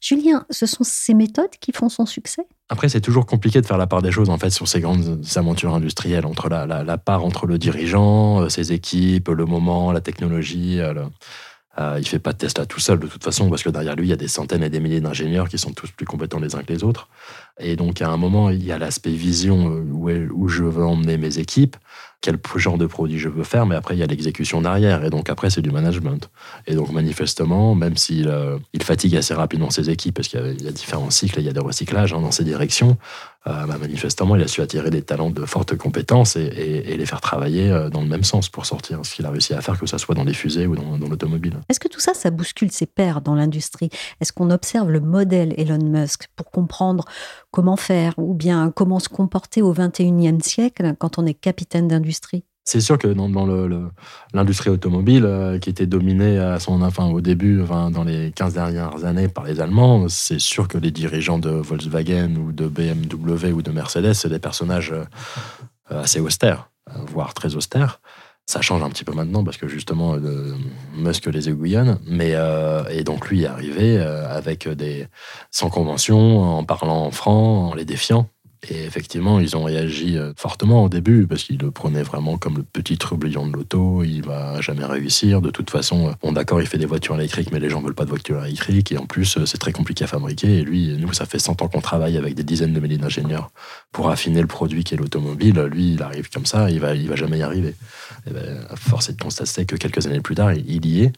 Julien, 0.00 0.46
ce 0.50 0.66
sont 0.66 0.84
ces 0.84 1.14
méthodes 1.14 1.50
qui 1.60 1.72
font 1.72 1.88
son 1.88 2.06
succès? 2.06 2.46
Après, 2.68 2.88
c'est 2.88 3.00
toujours 3.00 3.26
compliqué 3.26 3.60
de 3.60 3.66
faire 3.66 3.78
la 3.78 3.86
part 3.86 4.02
des 4.02 4.12
choses 4.12 4.30
en 4.30 4.38
fait 4.38 4.50
sur 4.50 4.68
ces 4.68 4.80
grandes 4.80 5.20
aventures 5.36 5.74
industrielles, 5.74 6.26
entre 6.26 6.48
la, 6.48 6.98
part 6.98 7.24
entre 7.24 7.46
le 7.46 7.58
dirigeant, 7.58 8.42
euh, 8.42 8.48
ses 8.48 8.72
équipes, 8.72 9.28
le 9.28 9.44
moment, 9.44 9.90
la 9.92 10.00
technologie. 10.00 10.80
euh, 10.80 10.94
Euh, 11.78 11.96
il 12.00 12.08
fait 12.08 12.18
pas 12.18 12.32
de 12.32 12.38
Tesla 12.38 12.66
tout 12.66 12.80
seul 12.80 12.98
de 12.98 13.06
toute 13.06 13.22
façon, 13.22 13.48
parce 13.48 13.62
que 13.62 13.70
derrière 13.70 13.94
lui, 13.94 14.06
il 14.06 14.10
y 14.10 14.12
a 14.12 14.16
des 14.16 14.26
centaines 14.26 14.64
et 14.64 14.70
des 14.70 14.80
milliers 14.80 15.00
d'ingénieurs 15.00 15.48
qui 15.48 15.58
sont 15.58 15.72
tous 15.72 15.90
plus 15.92 16.06
compétents 16.06 16.40
les 16.40 16.56
uns 16.56 16.62
que 16.64 16.72
les 16.72 16.82
autres. 16.82 17.08
Et 17.60 17.76
donc, 17.76 18.02
à 18.02 18.08
un 18.08 18.16
moment, 18.16 18.50
il 18.50 18.64
y 18.64 18.72
a 18.72 18.78
l'aspect 18.78 19.12
vision 19.12 19.66
où 19.66 20.48
je 20.48 20.64
veux 20.64 20.84
emmener 20.84 21.18
mes 21.18 21.38
équipes, 21.38 21.76
quel 22.20 22.38
genre 22.56 22.78
de 22.78 22.86
produit 22.86 23.18
je 23.18 23.28
veux 23.28 23.44
faire, 23.44 23.64
mais 23.64 23.76
après, 23.76 23.94
il 23.94 23.98
y 23.98 24.02
a 24.02 24.06
l'exécution 24.06 24.60
derrière. 24.60 25.04
Et 25.04 25.10
donc, 25.10 25.30
après, 25.30 25.50
c'est 25.50 25.62
du 25.62 25.70
management. 25.70 26.30
Et 26.66 26.74
donc, 26.74 26.90
manifestement, 26.90 27.76
même 27.76 27.96
s'il 27.96 28.28
euh, 28.28 28.58
fatigue 28.82 29.16
assez 29.16 29.34
rapidement 29.34 29.70
ses 29.70 29.88
équipes, 29.88 30.16
parce 30.16 30.28
qu'il 30.28 30.40
y 30.60 30.66
a, 30.66 30.72
différents 30.72 31.10
cycles, 31.10 31.38
il 31.38 31.46
y 31.46 31.48
a 31.48 31.52
des 31.52 31.60
recyclages 31.60 32.12
hein, 32.12 32.20
dans 32.20 32.32
ces 32.32 32.42
directions, 32.42 32.96
euh, 33.46 33.66
bah, 33.66 33.76
manifestement, 33.78 34.34
il 34.34 34.42
a 34.42 34.48
su 34.48 34.60
attirer 34.60 34.90
des 34.90 35.02
talents 35.02 35.30
de 35.30 35.44
fortes 35.44 35.76
compétences 35.76 36.34
et 36.34 36.96
les 36.96 37.06
faire 37.06 37.20
travailler 37.20 37.70
euh, 37.70 37.88
dans 37.88 38.00
le 38.00 38.08
même 38.08 38.24
sens 38.24 38.48
pour 38.48 38.66
sortir 38.66 38.98
ce 39.04 39.14
qu'il 39.14 39.24
a 39.24 39.30
réussi 39.30 39.54
à 39.54 39.60
faire, 39.60 39.78
que 39.78 39.86
ce 39.86 39.96
soit 39.96 40.16
dans 40.16 40.24
les 40.24 40.34
fusées 40.34 40.66
ou 40.66 40.74
dans, 40.74 40.98
dans 40.98 41.08
l'automobile. 41.08 41.54
Est-ce 41.68 41.78
que 41.78 41.88
tout 41.88 42.00
ça, 42.00 42.14
ça 42.14 42.30
bouscule 42.30 42.72
ses 42.72 42.86
pairs 42.86 43.20
dans 43.20 43.36
l'industrie? 43.36 43.90
Est-ce 44.20 44.32
qu'on 44.32 44.50
observe 44.50 44.90
le 44.90 45.00
modèle 45.00 45.54
Elon 45.56 45.78
Musk 45.78 46.28
pour 46.34 46.50
comprendre 46.50 47.04
comment 47.50 47.76
faire 47.76 48.14
ou 48.18 48.34
bien 48.34 48.72
comment 48.74 48.98
se 48.98 49.08
comporter 49.08 49.62
au 49.62 49.74
21e 49.74 50.42
siècle 50.42 50.94
quand 50.98 51.18
on 51.18 51.26
est 51.26 51.34
capitaine 51.34 51.88
d'industrie? 51.88 52.44
C'est 52.68 52.82
sûr 52.82 52.98
que 52.98 53.08
dans, 53.08 53.46
l'industrie 54.34 54.68
automobile, 54.68 55.24
euh, 55.24 55.58
qui 55.58 55.70
était 55.70 55.86
dominée 55.86 56.38
à 56.38 56.60
son, 56.60 56.82
enfin, 56.82 57.06
au 57.06 57.22
début, 57.22 57.62
dans 57.66 58.04
les 58.04 58.30
15 58.32 58.52
dernières 58.52 59.06
années 59.06 59.28
par 59.28 59.44
les 59.44 59.62
Allemands, 59.62 60.06
c'est 60.10 60.38
sûr 60.38 60.68
que 60.68 60.76
les 60.76 60.90
dirigeants 60.90 61.38
de 61.38 61.48
Volkswagen 61.48 62.36
ou 62.36 62.52
de 62.52 62.68
BMW 62.68 63.52
ou 63.52 63.62
de 63.62 63.70
Mercedes, 63.70 64.12
c'est 64.12 64.28
des 64.28 64.38
personnages 64.38 64.92
euh, 64.92 65.04
assez 65.88 66.20
austères, 66.20 66.68
euh, 66.90 66.98
voire 67.10 67.32
très 67.32 67.54
austères. 67.56 68.02
Ça 68.48 68.62
change 68.62 68.82
un 68.82 68.88
petit 68.88 69.04
peu 69.04 69.12
maintenant 69.12 69.44
parce 69.44 69.58
que 69.58 69.68
justement, 69.68 70.14
euh, 70.14 70.54
Musk 70.96 71.26
les 71.26 71.50
aiguillonne. 71.50 71.98
Mais, 72.06 72.30
euh, 72.32 72.82
et 72.88 73.04
donc 73.04 73.28
lui 73.28 73.42
est 73.42 73.46
arrivé 73.46 73.98
euh, 73.98 74.26
avec 74.26 74.66
des, 74.66 75.06
sans 75.50 75.68
convention, 75.68 76.40
en 76.40 76.64
parlant 76.64 77.10
franc, 77.10 77.68
en 77.68 77.74
les 77.74 77.84
défiant. 77.84 78.30
Et 78.68 78.84
effectivement, 78.84 79.38
ils 79.38 79.56
ont 79.56 79.62
réagi 79.62 80.18
euh, 80.18 80.32
fortement 80.36 80.82
au 80.82 80.88
début 80.88 81.26
parce 81.28 81.44
qu'ils 81.44 81.58
le 81.58 81.70
prenaient 81.70 82.02
vraiment 82.02 82.38
comme 82.38 82.56
le 82.56 82.62
petit 82.64 82.98
trublion 82.98 83.46
de 83.46 83.52
l'auto. 83.52 84.02
Il 84.02 84.22
va 84.22 84.60
jamais 84.60 84.84
réussir. 84.84 85.40
De 85.40 85.50
toute 85.50 85.70
façon, 85.70 86.08
euh, 86.08 86.12
bon, 86.20 86.32
d'accord, 86.32 86.60
il 86.60 86.66
fait 86.66 86.78
des 86.78 86.86
voitures 86.86 87.14
électriques, 87.14 87.52
mais 87.52 87.60
les 87.60 87.70
gens 87.70 87.80
veulent 87.80 87.94
pas 87.94 88.04
de 88.04 88.10
voitures 88.10 88.44
électriques. 88.44 88.90
Et 88.90 88.98
en 88.98 89.06
plus, 89.06 89.38
euh, 89.38 89.46
c'est 89.46 89.58
très 89.58 89.70
compliqué 89.70 90.04
à 90.04 90.06
fabriquer. 90.08 90.58
Et 90.58 90.62
lui, 90.62 90.96
nous, 90.98 91.12
ça 91.12 91.24
fait 91.24 91.38
100 91.38 91.62
ans 91.62 91.68
qu'on 91.68 91.80
travaille 91.80 92.16
avec 92.16 92.34
des 92.34 92.42
dizaines 92.42 92.72
de 92.72 92.80
milliers 92.80 92.98
d'ingénieurs 92.98 93.50
pour 93.92 94.10
affiner 94.10 94.40
le 94.40 94.48
produit 94.48 94.82
qui 94.82 94.94
est 94.94 94.98
l'automobile. 94.98 95.60
Lui, 95.70 95.92
il 95.92 96.02
arrive 96.02 96.28
comme 96.28 96.46
ça, 96.46 96.68
il 96.68 96.80
va, 96.80 96.94
va 96.94 97.16
jamais 97.16 97.38
y 97.38 97.42
arriver. 97.42 97.76
Et 98.26 98.30
ben, 98.32 98.66
force 98.74 99.08
est 99.08 99.12
de 99.12 99.22
constater 99.22 99.66
que 99.66 99.76
quelques 99.76 100.06
années 100.06 100.20
plus 100.20 100.34
tard, 100.34 100.52
il 100.52 100.86
y 100.86 101.04
est. 101.04 101.12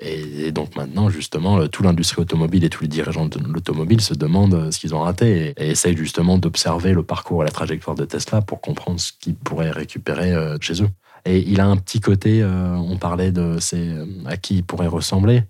Et, 0.00 0.52
donc 0.52 0.76
maintenant, 0.76 1.10
justement, 1.10 1.66
toute 1.66 1.84
l'industrie 1.84 2.22
automobile 2.22 2.64
et 2.64 2.70
tous 2.70 2.82
les 2.82 2.88
dirigeants 2.88 3.26
de 3.26 3.40
l'automobile 3.40 4.00
se 4.00 4.14
demandent 4.14 4.54
euh, 4.54 4.70
ce 4.70 4.78
qu'ils 4.78 4.94
ont 4.94 5.00
raté 5.00 5.54
et, 5.56 5.70
essayent 5.70 5.96
justement 5.96 6.38
d'observer 6.38 6.92
le 6.92 7.02
parcours 7.02 7.42
et 7.42 7.46
la 7.46 7.50
trajectoire 7.50 7.96
de 7.96 8.04
Tesla 8.04 8.40
pour 8.40 8.60
comprendre 8.60 9.00
ce 9.00 9.12
qu'ils 9.12 9.34
pourraient 9.34 9.72
récupérer 9.72 10.32
euh, 10.32 10.56
chez 10.60 10.82
eux. 10.82 10.88
Et 11.24 11.38
il 11.38 11.60
a 11.60 11.66
un 11.66 11.76
petit 11.76 12.00
côté, 12.00 12.42
euh, 12.42 12.76
on 12.76 12.96
parlait 12.96 13.32
de 13.32 13.58
ces, 13.58 13.92
à 14.26 14.36
qui 14.36 14.58
il 14.58 14.64
pourrait 14.64 14.86
ressembler. 14.86 15.42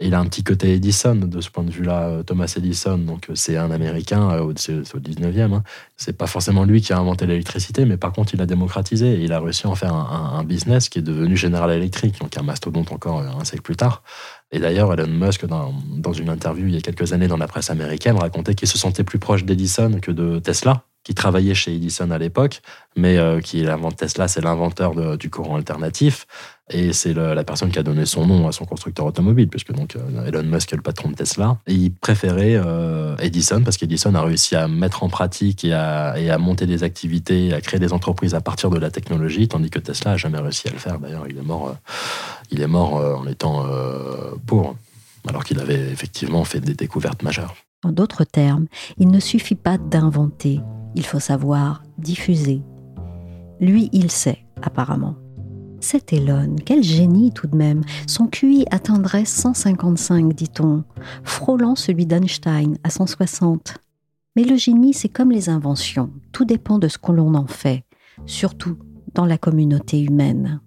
Il 0.00 0.12
a 0.14 0.18
un 0.18 0.26
petit 0.26 0.42
côté 0.42 0.74
Edison 0.74 1.14
de 1.14 1.40
ce 1.40 1.50
point 1.50 1.62
de 1.62 1.70
vue-là, 1.70 2.08
euh, 2.08 2.22
Thomas 2.24 2.52
Edison. 2.56 2.98
Donc 2.98 3.30
euh, 3.30 3.34
c'est 3.36 3.56
un 3.56 3.70
Américain, 3.70 4.28
euh, 4.30 4.40
au- 4.42 4.52
c'est 4.56 4.84
c'est 4.84 4.96
au 4.96 5.00
19e. 5.00 5.52
Hein. 5.52 5.62
C'est 5.96 6.16
pas 6.16 6.26
forcément 6.26 6.64
lui 6.64 6.80
qui 6.80 6.92
a 6.92 6.98
inventé 6.98 7.26
l'électricité, 7.26 7.84
mais 7.84 7.96
par 7.96 8.12
contre 8.12 8.34
il 8.34 8.40
a 8.42 8.46
démocratisé 8.46 9.22
il 9.22 9.32
a 9.32 9.38
réussi 9.38 9.66
à 9.68 9.70
en 9.70 9.76
faire 9.76 9.94
un, 9.94 10.42
business 10.44 10.88
qui 10.88 10.98
est 10.98 11.02
devenu 11.02 11.36
General 11.36 11.70
Electric, 11.70 12.18
donc 12.20 12.36
un 12.36 12.42
mastodonte 12.42 12.90
encore 12.92 13.20
un 13.20 13.44
siècle 13.44 13.62
plus 13.62 13.76
tard. 13.76 14.02
Et 14.50 14.58
d'ailleurs, 14.58 14.92
Elon 14.92 15.06
Musk, 15.06 15.46
dans 15.46 16.12
une 16.12 16.28
interview 16.28 16.66
il 16.66 16.74
y 16.74 16.76
a 16.76 16.80
quelques 16.80 17.12
années 17.12 17.28
dans 17.28 17.36
la 17.36 17.46
presse 17.46 17.70
américaine, 17.70 18.16
racontait 18.16 18.54
qu'il 18.54 18.68
se 18.68 18.76
sentait 18.78 19.04
plus 19.04 19.18
proche 19.18 19.44
d'Edison 19.44 20.00
que 20.02 20.10
de 20.10 20.38
Tesla, 20.38 20.84
qui 21.04 21.14
travaillait 21.14 21.54
chez 21.54 21.74
Edison 21.74 22.10
à 22.10 22.18
l'époque, 22.18 22.62
mais 22.96 23.18
euh, 23.18 23.40
qui 23.40 23.66
invente 23.66 23.96
Tesla, 23.96 24.26
c'est 24.26 24.40
l'inventeur 24.40 25.16
du 25.16 25.30
courant 25.30 25.56
alternatif. 25.56 26.26
Et 26.70 26.94
c'est 26.94 27.12
la 27.12 27.44
personne 27.44 27.70
qui 27.70 27.78
a 27.78 27.82
donné 27.82 28.06
son 28.06 28.26
nom 28.26 28.48
à 28.48 28.52
son 28.52 28.64
constructeur 28.64 29.04
automobile, 29.04 29.48
puisque 29.48 29.72
donc 29.72 29.96
euh, 29.96 30.26
Elon 30.26 30.44
Musk 30.44 30.72
est 30.72 30.76
le 30.76 30.82
patron 30.82 31.10
de 31.10 31.14
Tesla. 31.14 31.58
Et 31.66 31.74
il 31.74 31.92
préférait 31.92 32.54
euh, 32.54 33.14
Edison 33.18 33.62
parce 33.62 33.76
qu'Edison 33.76 34.14
a 34.14 34.22
réussi 34.22 34.56
à 34.56 34.66
mettre 34.66 35.02
en 35.02 35.10
pratique 35.10 35.64
et 35.64 35.74
à, 35.74 36.38
monter 36.38 36.64
des 36.66 36.82
activités, 36.82 37.52
à 37.52 37.60
créer 37.60 37.78
des 37.78 37.92
entreprises 37.92 38.34
à 38.34 38.40
partir 38.40 38.70
de 38.70 38.78
la 38.78 38.90
technologie, 38.90 39.46
tandis 39.46 39.68
que 39.68 39.78
Tesla 39.78 40.12
a 40.12 40.16
jamais 40.16 40.38
réussi 40.38 40.68
à 40.68 40.70
le 40.70 40.78
faire. 40.78 40.98
D'ailleurs, 40.98 41.26
il 41.28 41.36
est 41.36 41.42
mort, 41.42 41.68
euh, 41.68 41.74
il 42.50 42.62
est 42.62 42.66
mort 42.66 42.94
en 42.94 43.26
étant 43.26 43.66
pauvre, 44.46 44.76
alors 45.28 45.44
qu'il 45.44 45.60
avait 45.60 45.90
effectivement 45.90 46.44
fait 46.44 46.60
des 46.60 46.74
découvertes 46.74 47.22
majeures. 47.22 47.54
En 47.84 47.92
d'autres 47.92 48.24
termes, 48.24 48.66
il 48.96 49.08
ne 49.08 49.20
suffit 49.20 49.54
pas 49.54 49.76
d'inventer, 49.76 50.60
il 50.94 51.04
faut 51.04 51.20
savoir 51.20 51.82
diffuser. 51.98 52.62
Lui, 53.60 53.88
il 53.92 54.10
sait, 54.10 54.44
apparemment. 54.62 55.16
Cet 55.80 56.12
Elon, 56.12 56.56
quel 56.64 56.82
génie 56.82 57.30
tout 57.32 57.46
de 57.46 57.56
même. 57.56 57.82
Son 58.06 58.26
QI 58.26 58.64
atteindrait 58.70 59.26
155, 59.26 60.32
dit-on, 60.32 60.84
frôlant 61.24 61.76
celui 61.76 62.06
d'Einstein 62.06 62.78
à 62.84 62.90
160. 62.90 63.76
Mais 64.36 64.44
le 64.44 64.56
génie, 64.56 64.94
c'est 64.94 65.08
comme 65.08 65.30
les 65.30 65.48
inventions, 65.48 66.10
tout 66.32 66.44
dépend 66.44 66.78
de 66.78 66.88
ce 66.88 66.98
que 66.98 67.12
l'on 67.12 67.34
en 67.34 67.46
fait, 67.46 67.84
surtout 68.26 68.78
dans 69.12 69.26
la 69.26 69.38
communauté 69.38 70.00
humaine. 70.00 70.60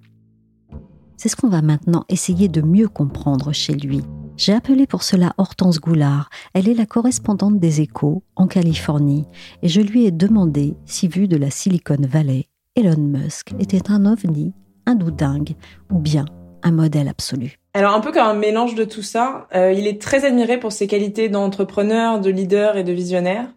C'est 1.18 1.30
ce 1.30 1.36
qu'on 1.36 1.50
va 1.50 1.64
maintenant 1.64 2.06
essayer 2.10 2.48
de 2.48 2.62
mieux 2.62 2.88
comprendre 2.88 3.52
chez 3.52 3.74
lui. 3.74 4.04
J'ai 4.38 4.54
appelé 4.54 4.86
pour 4.86 5.02
cela 5.02 5.34
Hortense 5.40 5.80
Goulard. 5.80 6.30
Elle 6.54 6.70
est 6.70 6.76
la 6.76 6.86
correspondante 6.86 7.60
des 7.60 7.82
Échos 7.82 8.22
en 8.36 8.46
Californie 8.46 9.26
et 9.64 9.68
je 9.68 9.82
lui 9.82 10.06
ai 10.06 10.12
demandé 10.12 10.76
si, 10.86 11.08
vu 11.08 11.28
de 11.28 11.38
la 11.38 11.50
Silicon 11.50 11.98
Valley, 12.00 12.46
Elon 12.76 13.00
Musk 13.00 13.54
était 13.60 13.90
un 13.90 14.06
ovni, 14.06 14.54
un 14.86 14.94
doudingue 14.94 15.56
ou 15.92 15.98
bien 15.98 16.26
un 16.62 16.70
modèle 16.70 17.08
absolu. 17.08 17.58
Alors 17.74 17.96
un 17.96 18.00
peu 18.00 18.12
comme 18.12 18.28
un 18.28 18.36
mélange 18.36 18.76
de 18.76 18.84
tout 18.84 19.02
ça, 19.02 19.48
euh, 19.56 19.74
il 19.74 19.88
est 19.88 20.00
très 20.00 20.24
admiré 20.24 20.60
pour 20.60 20.72
ses 20.72 20.86
qualités 20.86 21.30
d'entrepreneur, 21.30 22.22
de 22.22 22.30
leader 22.30 22.78
et 22.78 22.84
de 22.84 22.94
visionnaire, 22.94 23.48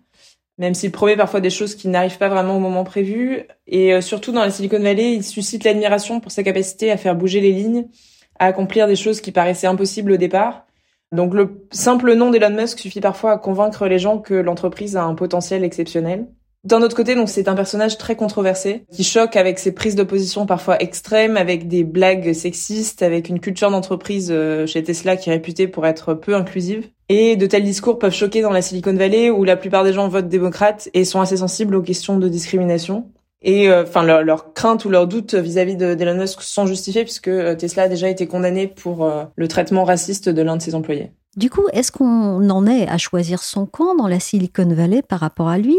même 0.57 0.73
s'il 0.73 0.93
promet 0.93 1.17
parfois 1.17 1.41
des 1.41 1.51
choses 1.51 1.75
qui 1.75 1.89
n'arrivent 1.89 2.19
pas 2.19 2.31
vraiment 2.31 2.57
au 2.57 2.61
moment 2.61 2.85
prévu. 2.85 3.43
Et 3.67 3.93
euh, 3.93 4.01
surtout 4.01 4.33
dans 4.33 4.41
la 4.41 4.51
Silicon 4.51 4.81
Valley, 4.81 5.13
il 5.13 5.25
suscite 5.25 5.65
l'admiration 5.65 6.21
pour 6.21 6.33
sa 6.33 6.43
capacité 6.43 6.91
à 6.91 6.97
faire 6.97 7.17
bouger 7.17 7.43
les 7.43 7.53
lignes, 7.53 7.87
à 8.39 8.47
accomplir 8.47 8.87
des 8.87 8.97
choses 8.97 9.21
qui 9.21 9.31
paraissaient 9.31 9.67
impossibles 9.67 10.13
au 10.13 10.17
départ. 10.17 10.65
Donc 11.13 11.35
le 11.35 11.67
simple 11.71 12.15
nom 12.15 12.31
d'Elon 12.31 12.51
Musk 12.51 12.79
suffit 12.79 13.01
parfois 13.01 13.33
à 13.33 13.39
convaincre 13.39 13.87
les 13.87 13.99
gens 13.99 14.19
que 14.19 14.35
l'entreprise 14.35 14.97
a 14.97 15.05
un 15.05 15.15
potentiel 15.15 15.65
exceptionnel. 15.65 16.27
D'un 16.63 16.83
autre 16.83 16.95
côté, 16.95 17.15
donc 17.15 17.31
c'est 17.31 17.49
un 17.49 17.55
personnage 17.55 17.97
très 17.97 18.17
controversé 18.17 18.85
qui 18.93 19.03
choque 19.03 19.35
avec 19.35 19.59
ses 19.59 19.73
prises 19.73 19.95
de 19.95 20.03
position 20.03 20.45
parfois 20.45 20.81
extrêmes, 20.83 21.39
avec 21.39 21.69
des 21.69 21.85
blagues 21.85 22.35
sexistes, 22.35 23.03
avec 23.03 23.31
une 23.31 23.41
culture 23.41 23.71
d'entreprise 23.71 24.29
euh, 24.31 24.67
chez 24.67 24.83
Tesla 24.83 25.17
qui 25.17 25.31
est 25.31 25.33
réputée 25.33 25.69
pour 25.69 25.87
être 25.87 26.13
peu 26.13 26.35
inclusive. 26.35 26.91
Et 27.09 27.37
de 27.37 27.47
tels 27.47 27.65
discours 27.65 27.99
peuvent 27.99 28.15
choquer 28.15 28.43
dans 28.43 28.51
la 28.51 28.61
Silicon 28.61 28.93
Valley 28.93 29.31
où 29.31 29.43
la 29.43 29.57
plupart 29.57 29.85
des 29.85 29.95
gens 29.95 30.09
votent 30.09 30.29
démocrates 30.29 30.91
et 30.93 31.07
sont 31.07 31.23
assez 31.23 31.39
sensibles 31.39 31.75
aux 31.75 31.83
questions 31.83 32.19
de 32.19 32.29
discrimination. 32.29 33.11
Et 33.43 33.69
euh, 33.71 33.85
enfin 33.85 34.03
leurs 34.03 34.23
leur 34.23 34.53
craintes 34.53 34.85
ou 34.85 34.91
leurs 34.91 35.07
doutes 35.07 35.35
vis-à-vis 35.35 35.77
de- 35.77 35.95
d'Elon 35.95 36.15
Musk 36.17 36.43
sont 36.43 36.67
justifiés 36.67 37.05
puisque 37.05 37.29
euh, 37.29 37.55
Tesla 37.55 37.85
a 37.85 37.89
déjà 37.89 38.09
été 38.09 38.27
condamné 38.27 38.67
pour 38.67 39.05
euh, 39.05 39.25
le 39.35 39.49
traitement 39.49 39.85
raciste 39.85 40.29
de 40.29 40.43
l'un 40.43 40.57
de 40.57 40.63
ses 40.63 40.75
employés. 40.75 41.13
Du 41.37 41.49
coup, 41.49 41.65
est-ce 41.73 41.93
qu'on 41.93 42.51
en 42.51 42.67
est 42.67 42.89
à 42.89 42.99
choisir 42.99 43.43
son 43.43 43.65
camp 43.65 43.95
dans 43.95 44.09
la 44.09 44.19
Silicon 44.21 44.67
Valley 44.69 45.01
par 45.01 45.21
rapport 45.21 45.49
à 45.49 45.59
lui? 45.59 45.77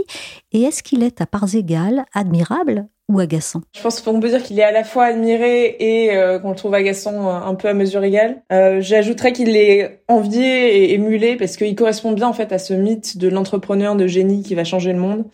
Et 0.54 0.62
est-ce 0.64 0.82
qu'il 0.82 1.04
est 1.04 1.20
à 1.22 1.26
parts 1.26 1.54
égales 1.54 2.06
admirable 2.14 2.88
ou 3.10 3.20
agaçant? 3.20 3.60
Je 3.76 3.82
pense 3.82 4.00
qu'on 4.00 4.18
peut 4.22 4.30
dire 4.30 4.42
qu'il 4.42 4.58
est 4.58 4.64
à 4.64 4.72
la 4.72 4.86
fois 4.86 5.04
admiré 5.08 5.76
et 5.80 6.16
euh, 6.16 6.40
qu'on 6.40 6.52
le 6.52 6.56
trouve 6.56 6.74
agaçant 6.74 7.30
un 7.30 7.54
peu 7.56 7.68
à 7.68 7.74
mesure 7.74 8.02
égale. 8.06 8.42
Euh, 8.54 8.80
J'ajouterais 8.80 9.34
qu'il 9.34 9.58
est 9.58 10.02
envié 10.08 10.86
et 10.86 10.94
émulé 10.94 11.36
parce 11.36 11.58
qu'il 11.58 11.76
correspond 11.76 12.14
bien 12.14 12.30
en 12.30 12.34
fait 12.34 12.54
à 12.54 12.58
ce 12.58 12.74
mythe 12.74 13.18
de 13.18 13.28
l'entrepreneur 13.28 13.98
de 13.98 14.08
génie 14.08 14.44
qui 14.44 14.56
va 14.56 14.64
changer 14.64 14.94
le 14.94 15.00
monde 15.00 15.26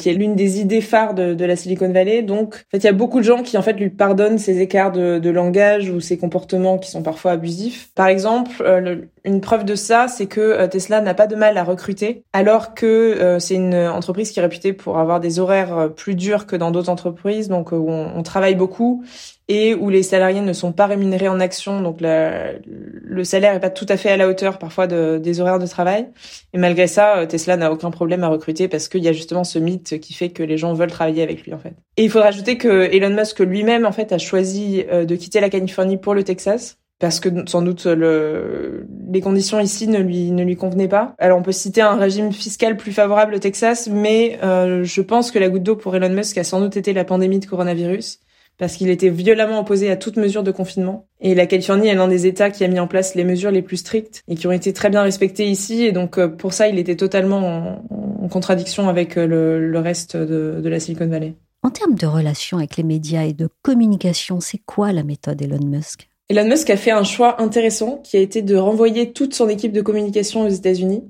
qui 0.00 0.08
est 0.08 0.14
l'une 0.14 0.34
des 0.34 0.60
idées 0.60 0.80
phares 0.80 1.14
de, 1.14 1.34
de 1.34 1.44
la 1.44 1.56
Silicon 1.56 1.92
Valley. 1.92 2.22
Donc, 2.22 2.54
en 2.54 2.70
fait, 2.70 2.78
il 2.78 2.84
y 2.84 2.88
a 2.88 2.92
beaucoup 2.92 3.18
de 3.18 3.24
gens 3.24 3.42
qui 3.42 3.58
en 3.58 3.62
fait 3.62 3.74
lui 3.74 3.90
pardonnent 3.90 4.38
ses 4.38 4.60
écarts 4.60 4.92
de, 4.92 5.18
de 5.18 5.30
langage 5.30 5.90
ou 5.90 6.00
ses 6.00 6.16
comportements 6.16 6.78
qui 6.78 6.90
sont 6.90 7.02
parfois 7.02 7.32
abusifs. 7.32 7.90
Par 7.94 8.06
exemple, 8.06 8.50
euh, 8.62 8.96
une 9.24 9.40
preuve 9.40 9.64
de 9.64 9.74
ça, 9.74 10.08
c'est 10.08 10.26
que 10.26 10.40
euh, 10.40 10.66
Tesla 10.66 11.02
n'a 11.02 11.12
pas 11.14 11.26
de 11.26 11.36
mal 11.36 11.58
à 11.58 11.64
recruter, 11.64 12.24
alors 12.32 12.74
que 12.74 12.86
euh, 12.86 13.38
c'est 13.38 13.54
une 13.54 13.74
entreprise 13.74 14.30
qui 14.30 14.38
est 14.38 14.42
réputée 14.42 14.72
pour 14.72 14.98
avoir 14.98 15.20
des 15.20 15.38
horaires 15.38 15.90
plus 15.94 16.14
durs 16.14 16.46
que 16.46 16.56
dans 16.56 16.70
d'autres 16.70 16.88
entreprises, 16.88 17.48
donc 17.48 17.72
où 17.72 17.90
on 17.90 18.22
travaille 18.22 18.54
beaucoup 18.54 19.04
et 19.52 19.74
où 19.74 19.90
les 19.90 20.04
salariés 20.04 20.40
ne 20.40 20.52
sont 20.52 20.72
pas 20.72 20.86
rémunérés 20.86 21.28
en 21.28 21.40
action, 21.40 21.80
donc 21.82 21.98
le 22.00 23.24
salaire 23.24 23.52
est 23.54 23.60
pas 23.60 23.68
tout 23.70 23.86
à 23.88 23.96
fait 23.96 24.08
à 24.10 24.16
la 24.16 24.28
hauteur 24.28 24.58
parfois 24.58 24.86
de- 24.86 25.18
des 25.18 25.40
horaires 25.40 25.58
de 25.58 25.66
travail. 25.66 26.06
Et 26.54 26.58
malgré 26.58 26.86
ça, 26.86 27.18
euh, 27.18 27.26
Tesla 27.26 27.56
n'a 27.56 27.72
aucun 27.72 27.90
problème 27.90 28.22
à 28.22 28.28
recruter 28.28 28.68
parce 28.68 28.86
qu'il 28.88 29.02
y 29.02 29.08
a 29.08 29.12
justement 29.12 29.42
ce 29.44 29.58
mythe 29.58 29.98
qui 30.00 30.14
fait 30.14 30.28
que 30.30 30.44
les 30.44 30.56
gens 30.56 30.72
veulent 30.74 30.90
travailler 30.92 31.22
avec 31.22 31.42
lui 31.44 31.52
en 31.52 31.58
fait. 31.58 31.74
Et 31.96 32.04
il 32.04 32.10
faut 32.10 32.20
rajouter 32.20 32.58
que 32.58 32.88
Elon 32.94 33.10
Musk 33.14 33.40
lui-même 33.40 33.84
en 33.86 33.92
fait 33.92 34.12
a 34.12 34.18
choisi 34.18 34.84
euh, 34.92 35.04
de 35.04 35.16
quitter 35.16 35.40
la 35.40 35.50
Californie 35.50 35.96
pour 35.96 36.14
le 36.14 36.22
Texas. 36.22 36.76
parce 37.00 37.18
que 37.18 37.28
sans 37.46 37.62
doute 37.62 37.86
le, 37.86 38.86
les 39.10 39.20
conditions 39.22 39.58
ici 39.58 39.88
ne 39.88 39.98
lui 39.98 40.30
ne 40.32 40.44
lui 40.44 40.56
convenaient 40.56 40.86
pas. 40.98 41.14
Alors 41.18 41.38
on 41.38 41.42
peut 41.42 41.50
citer 41.64 41.80
un 41.80 41.96
régime 41.96 42.30
fiscal 42.30 42.76
plus 42.76 42.92
favorable 42.92 43.34
au 43.34 43.38
Texas, 43.38 43.88
mais 43.90 44.38
euh, 44.44 44.84
je 44.84 45.00
pense 45.00 45.30
que 45.32 45.38
la 45.38 45.48
goutte 45.48 45.62
d'eau 45.62 45.76
pour 45.76 45.96
Elon 45.96 46.10
Musk 46.14 46.36
a 46.38 46.44
sans 46.44 46.60
doute 46.60 46.76
été 46.76 46.92
la 46.92 47.04
pandémie 47.04 47.38
de 47.40 47.46
coronavirus 47.46 48.20
parce 48.60 48.76
qu'il 48.76 48.90
était 48.90 49.08
violemment 49.08 49.58
opposé 49.58 49.90
à 49.90 49.96
toute 49.96 50.18
mesure 50.18 50.42
de 50.42 50.50
confinement. 50.50 51.06
Et 51.20 51.34
la 51.34 51.46
Californie 51.46 51.88
est 51.88 51.94
l'un 51.94 52.08
des 52.08 52.26
États 52.26 52.50
qui 52.50 52.62
a 52.62 52.68
mis 52.68 52.78
en 52.78 52.86
place 52.86 53.14
les 53.14 53.24
mesures 53.24 53.50
les 53.50 53.62
plus 53.62 53.78
strictes 53.78 54.22
et 54.28 54.36
qui 54.36 54.46
ont 54.46 54.52
été 54.52 54.74
très 54.74 54.90
bien 54.90 55.02
respectées 55.02 55.46
ici. 55.46 55.82
Et 55.82 55.92
donc 55.92 56.24
pour 56.36 56.52
ça, 56.52 56.68
il 56.68 56.78
était 56.78 56.94
totalement 56.94 57.80
en, 57.90 58.28
contradiction 58.28 58.88
avec 58.88 59.16
le, 59.16 59.66
le 59.68 59.78
reste 59.80 60.16
de, 60.16 60.60
de 60.62 60.68
la 60.68 60.78
Silicon 60.78 61.08
Valley. 61.08 61.34
En 61.62 61.70
termes 61.70 61.94
de 61.94 62.06
relations 62.06 62.58
avec 62.58 62.76
les 62.76 62.84
médias 62.84 63.24
et 63.24 63.32
de 63.32 63.48
communication, 63.62 64.40
c'est 64.40 64.60
quoi 64.64 64.92
la 64.92 65.02
méthode 65.02 65.42
Elon 65.42 65.64
Musk? 65.64 66.08
Elon 66.28 66.46
Musk 66.46 66.70
a 66.70 66.76
fait 66.76 66.92
un 66.92 67.02
choix 67.02 67.42
intéressant 67.42 67.96
qui 68.04 68.16
a 68.16 68.20
été 68.20 68.42
de 68.42 68.54
renvoyer 68.54 69.12
toute 69.12 69.34
son 69.34 69.48
équipe 69.48 69.72
de 69.72 69.80
communication 69.80 70.42
aux 70.42 70.48
États-Unis, 70.48 71.02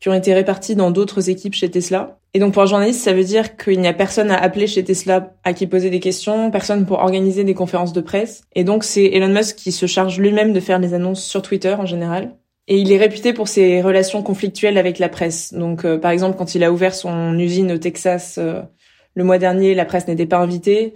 qui 0.00 0.08
ont 0.08 0.14
été 0.14 0.34
répartis 0.34 0.74
dans 0.74 0.90
d'autres 0.90 1.30
équipes 1.30 1.54
chez 1.54 1.70
Tesla. 1.70 2.18
Et 2.34 2.38
donc 2.38 2.52
pour 2.52 2.62
un 2.62 2.66
journaliste, 2.66 3.00
ça 3.02 3.14
veut 3.14 3.24
dire 3.24 3.56
qu'il 3.56 3.80
n'y 3.80 3.88
a 3.88 3.94
personne 3.94 4.30
à 4.30 4.36
appeler 4.36 4.66
chez 4.66 4.84
Tesla 4.84 5.34
à 5.42 5.52
qui 5.54 5.66
poser 5.66 5.88
des 5.88 6.00
questions, 6.00 6.50
personne 6.50 6.84
pour 6.84 6.98
organiser 6.98 7.44
des 7.44 7.54
conférences 7.54 7.92
de 7.92 8.00
presse. 8.00 8.42
Et 8.54 8.62
donc 8.62 8.84
c'est 8.84 9.06
Elon 9.06 9.28
Musk 9.28 9.56
qui 9.56 9.72
se 9.72 9.86
charge 9.86 10.18
lui-même 10.18 10.52
de 10.52 10.60
faire 10.60 10.78
les 10.78 10.92
annonces 10.92 11.24
sur 11.24 11.40
Twitter 11.40 11.74
en 11.78 11.86
général. 11.86 12.36
Et 12.68 12.78
il 12.78 12.92
est 12.92 12.98
réputé 12.98 13.32
pour 13.32 13.48
ses 13.48 13.80
relations 13.80 14.22
conflictuelles 14.22 14.76
avec 14.76 14.98
la 14.98 15.08
presse. 15.08 15.54
Donc 15.54 15.84
euh, 15.84 15.98
par 15.98 16.10
exemple 16.10 16.36
quand 16.36 16.54
il 16.54 16.62
a 16.62 16.72
ouvert 16.72 16.94
son 16.94 17.38
usine 17.38 17.72
au 17.72 17.78
Texas 17.78 18.36
euh, 18.38 18.60
le 19.16 19.24
mois 19.24 19.38
dernier, 19.38 19.74
la 19.74 19.86
presse 19.86 20.06
n'était 20.06 20.26
pas 20.26 20.38
invitée. 20.38 20.94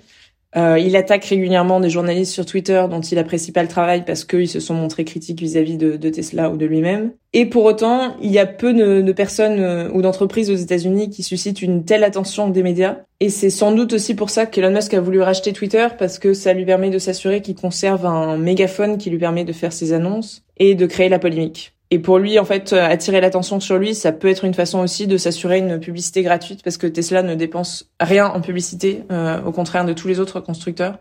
Euh, 0.56 0.78
il 0.78 0.96
attaque 0.96 1.24
régulièrement 1.24 1.78
des 1.78 1.90
journalistes 1.90 2.32
sur 2.32 2.44
Twitter 2.44 2.84
dont 2.90 3.00
il 3.00 3.18
apprécie 3.18 3.52
pas 3.52 3.62
le 3.62 3.68
travail 3.68 4.04
parce 4.04 4.24
qu'ils 4.24 4.48
se 4.48 4.58
sont 4.58 4.74
montrés 4.74 5.04
critiques 5.04 5.40
vis-à-vis 5.40 5.76
de, 5.76 5.96
Tesla 6.10 6.50
ou 6.50 6.56
de 6.56 6.66
lui-même. 6.66 7.12
Et 7.32 7.46
pour 7.46 7.64
autant, 7.64 8.16
il 8.20 8.32
y 8.32 8.38
a 8.40 8.46
peu 8.46 8.72
de, 8.72 9.12
personnes 9.12 9.60
euh, 9.60 9.88
ou 9.92 10.02
d'entreprises 10.02 10.50
aux 10.50 10.56
États-Unis 10.56 11.10
qui 11.10 11.22
suscitent 11.22 11.62
une 11.62 11.84
telle 11.84 12.02
attention 12.02 12.48
des 12.48 12.64
médias. 12.64 12.98
Et 13.20 13.28
c'est 13.28 13.50
sans 13.50 13.72
doute 13.72 13.92
aussi 13.92 14.14
pour 14.14 14.30
ça 14.30 14.46
qu'Elon 14.46 14.72
Musk 14.72 14.92
a 14.94 15.00
voulu 15.00 15.22
racheter 15.22 15.52
Twitter 15.52 15.86
parce 15.98 16.18
que 16.18 16.34
ça 16.34 16.52
lui 16.52 16.64
permet 16.64 16.90
de 16.90 16.98
s'assurer 16.98 17.42
qu'il 17.42 17.54
conserve 17.54 18.04
un 18.06 18.36
mégaphone 18.36 18.98
qui 18.98 19.10
lui 19.10 19.18
permet 19.18 19.44
de 19.44 19.52
faire 19.52 19.72
ses 19.72 19.92
annonces 19.92 20.42
et 20.56 20.74
de 20.74 20.86
créer 20.86 21.08
la 21.08 21.20
polémique. 21.20 21.74
Et 21.92 21.98
pour 21.98 22.18
lui, 22.18 22.38
en 22.38 22.44
fait, 22.44 22.72
euh, 22.72 22.86
attirer 22.86 23.20
l'attention 23.20 23.58
sur 23.58 23.76
lui, 23.76 23.96
ça 23.96 24.12
peut 24.12 24.28
être 24.28 24.44
une 24.44 24.54
façon 24.54 24.78
aussi 24.78 25.08
de 25.08 25.16
s'assurer 25.16 25.58
une 25.58 25.80
publicité 25.80 26.22
gratuite 26.22 26.62
parce 26.62 26.76
que 26.76 26.86
Tesla 26.86 27.22
ne 27.22 27.34
dépense 27.34 27.90
rien 27.98 28.26
en 28.28 28.40
publicité, 28.40 29.02
euh, 29.10 29.42
au 29.42 29.50
contraire 29.50 29.84
de 29.84 29.92
tous 29.92 30.06
les 30.06 30.20
autres 30.20 30.38
constructeurs 30.38 30.98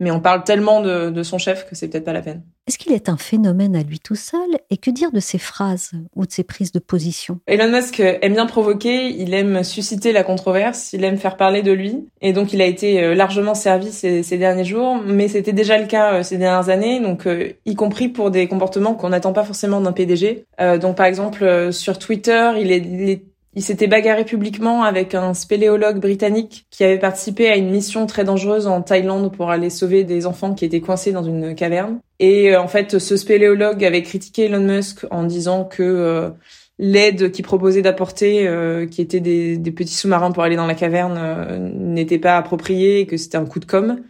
mais 0.00 0.10
on 0.10 0.20
parle 0.20 0.44
tellement 0.44 0.80
de, 0.80 1.22
son 1.22 1.38
chef 1.38 1.68
que 1.68 1.74
c'est 1.74 1.88
peut-être 1.88 2.04
pas 2.04 2.12
la 2.12 2.22
peine. 2.22 2.42
Est-ce 2.66 2.78
qu'il 2.78 2.92
est 2.92 3.08
un 3.08 3.16
phénomène 3.16 3.74
à 3.74 3.82
lui 3.82 3.98
tout 3.98 4.14
seul? 4.14 4.48
Et 4.70 4.76
que 4.76 4.90
dire 4.90 5.10
de 5.10 5.20
ses 5.20 5.38
phrases 5.38 5.92
ou 6.14 6.26
de 6.26 6.30
ses 6.30 6.44
prises 6.44 6.70
de 6.70 6.78
position? 6.78 7.40
Elon 7.46 7.70
Musk 7.70 8.00
aime 8.00 8.34
bien 8.34 8.46
provoquer, 8.46 9.08
il 9.08 9.34
aime 9.34 9.64
susciter 9.64 10.12
la 10.12 10.22
controverse, 10.22 10.92
il 10.92 11.02
aime 11.04 11.16
faire 11.16 11.36
parler 11.36 11.62
de 11.62 11.72
lui, 11.72 12.06
et 12.20 12.32
donc 12.32 12.52
il 12.52 12.60
a 12.60 12.66
été 12.66 13.02
euh, 13.02 13.14
largement 13.14 13.54
servi 13.54 13.90
ces, 13.90 14.38
derniers 14.38 14.64
jours, 14.64 15.00
mais 15.04 15.28
c'était 15.28 15.52
déjà 15.52 15.78
le 15.78 15.86
cas 15.86 16.14
euh, 16.14 16.22
ces 16.22 16.36
dernières 16.36 16.68
années, 16.68 17.00
donc 17.00 17.26
euh, 17.26 17.52
y 17.64 17.74
compris 17.74 18.08
pour 18.08 18.30
des 18.30 18.46
comportements 18.46 18.94
qu'on 18.94 19.08
n'attend 19.08 19.32
pas 19.32 19.44
forcément 19.44 19.80
d'un 19.80 19.92
PDG. 19.92 20.44
donc 20.80 20.96
par 20.96 21.06
exemple 21.06 21.72
sur 21.72 21.98
Twitter, 21.98 22.52
il 22.58 22.70
est, 22.70 22.78
il 22.78 23.08
est 23.10 23.22
il 23.54 23.62
s'était 23.62 23.86
bagarré 23.86 24.24
publiquement 24.24 24.84
avec 24.84 25.14
un 25.14 25.34
spéléologue 25.34 26.00
britannique 26.00 26.66
qui 26.70 26.84
avait 26.84 26.98
participé 26.98 27.48
à 27.48 27.56
une 27.56 27.70
mission 27.70 28.06
très 28.06 28.24
dangereuse 28.24 28.66
en 28.66 28.82
Thaïlande 28.82 29.34
pour 29.34 29.50
aller 29.50 29.70
sauver 29.70 30.04
des 30.04 30.26
enfants 30.26 30.54
qui 30.54 30.64
étaient 30.64 30.80
coincés 30.80 31.12
dans 31.12 31.24
une 31.24 31.54
caverne. 31.54 31.98
Et 32.20 32.52
euh, 32.52 32.60
en 32.60 32.68
fait, 32.68 32.98
ce 32.98 33.16
spéléologue 33.16 33.84
avait 33.84 34.02
critiqué 34.02 34.44
Elon 34.44 34.60
Musk 34.60 35.06
en 35.10 35.24
disant 35.24 35.64
que 35.64 35.82
euh, 35.82 36.30
l'aide 36.78 37.32
qu'il 37.32 37.44
proposait 37.44 37.82
d'apporter, 37.82 38.46
euh, 38.46 38.86
qui 38.86 39.00
était 39.00 39.20
des, 39.20 39.56
des 39.56 39.72
petits 39.72 39.94
sous-marins 39.94 40.30
pour 40.30 40.42
aller 40.42 40.56
dans 40.56 40.66
la 40.66 40.74
caverne, 40.74 41.72
n'était 41.74 42.18
pas 42.18 42.36
appropriée 42.36 43.00
et 43.00 43.06
que 43.06 43.16
c'était 43.16 43.38
un 43.38 43.46
coup 43.46 43.60
de 43.60 43.66
com'. 43.66 44.02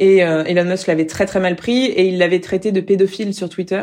Et 0.00 0.18
Elon 0.18 0.64
Musk 0.64 0.86
l'avait 0.86 1.06
très 1.06 1.26
très 1.26 1.40
mal 1.40 1.56
pris 1.56 1.86
et 1.86 2.06
il 2.06 2.18
l'avait 2.18 2.38
traité 2.40 2.70
de 2.70 2.80
pédophile 2.80 3.34
sur 3.34 3.48
Twitter. 3.48 3.82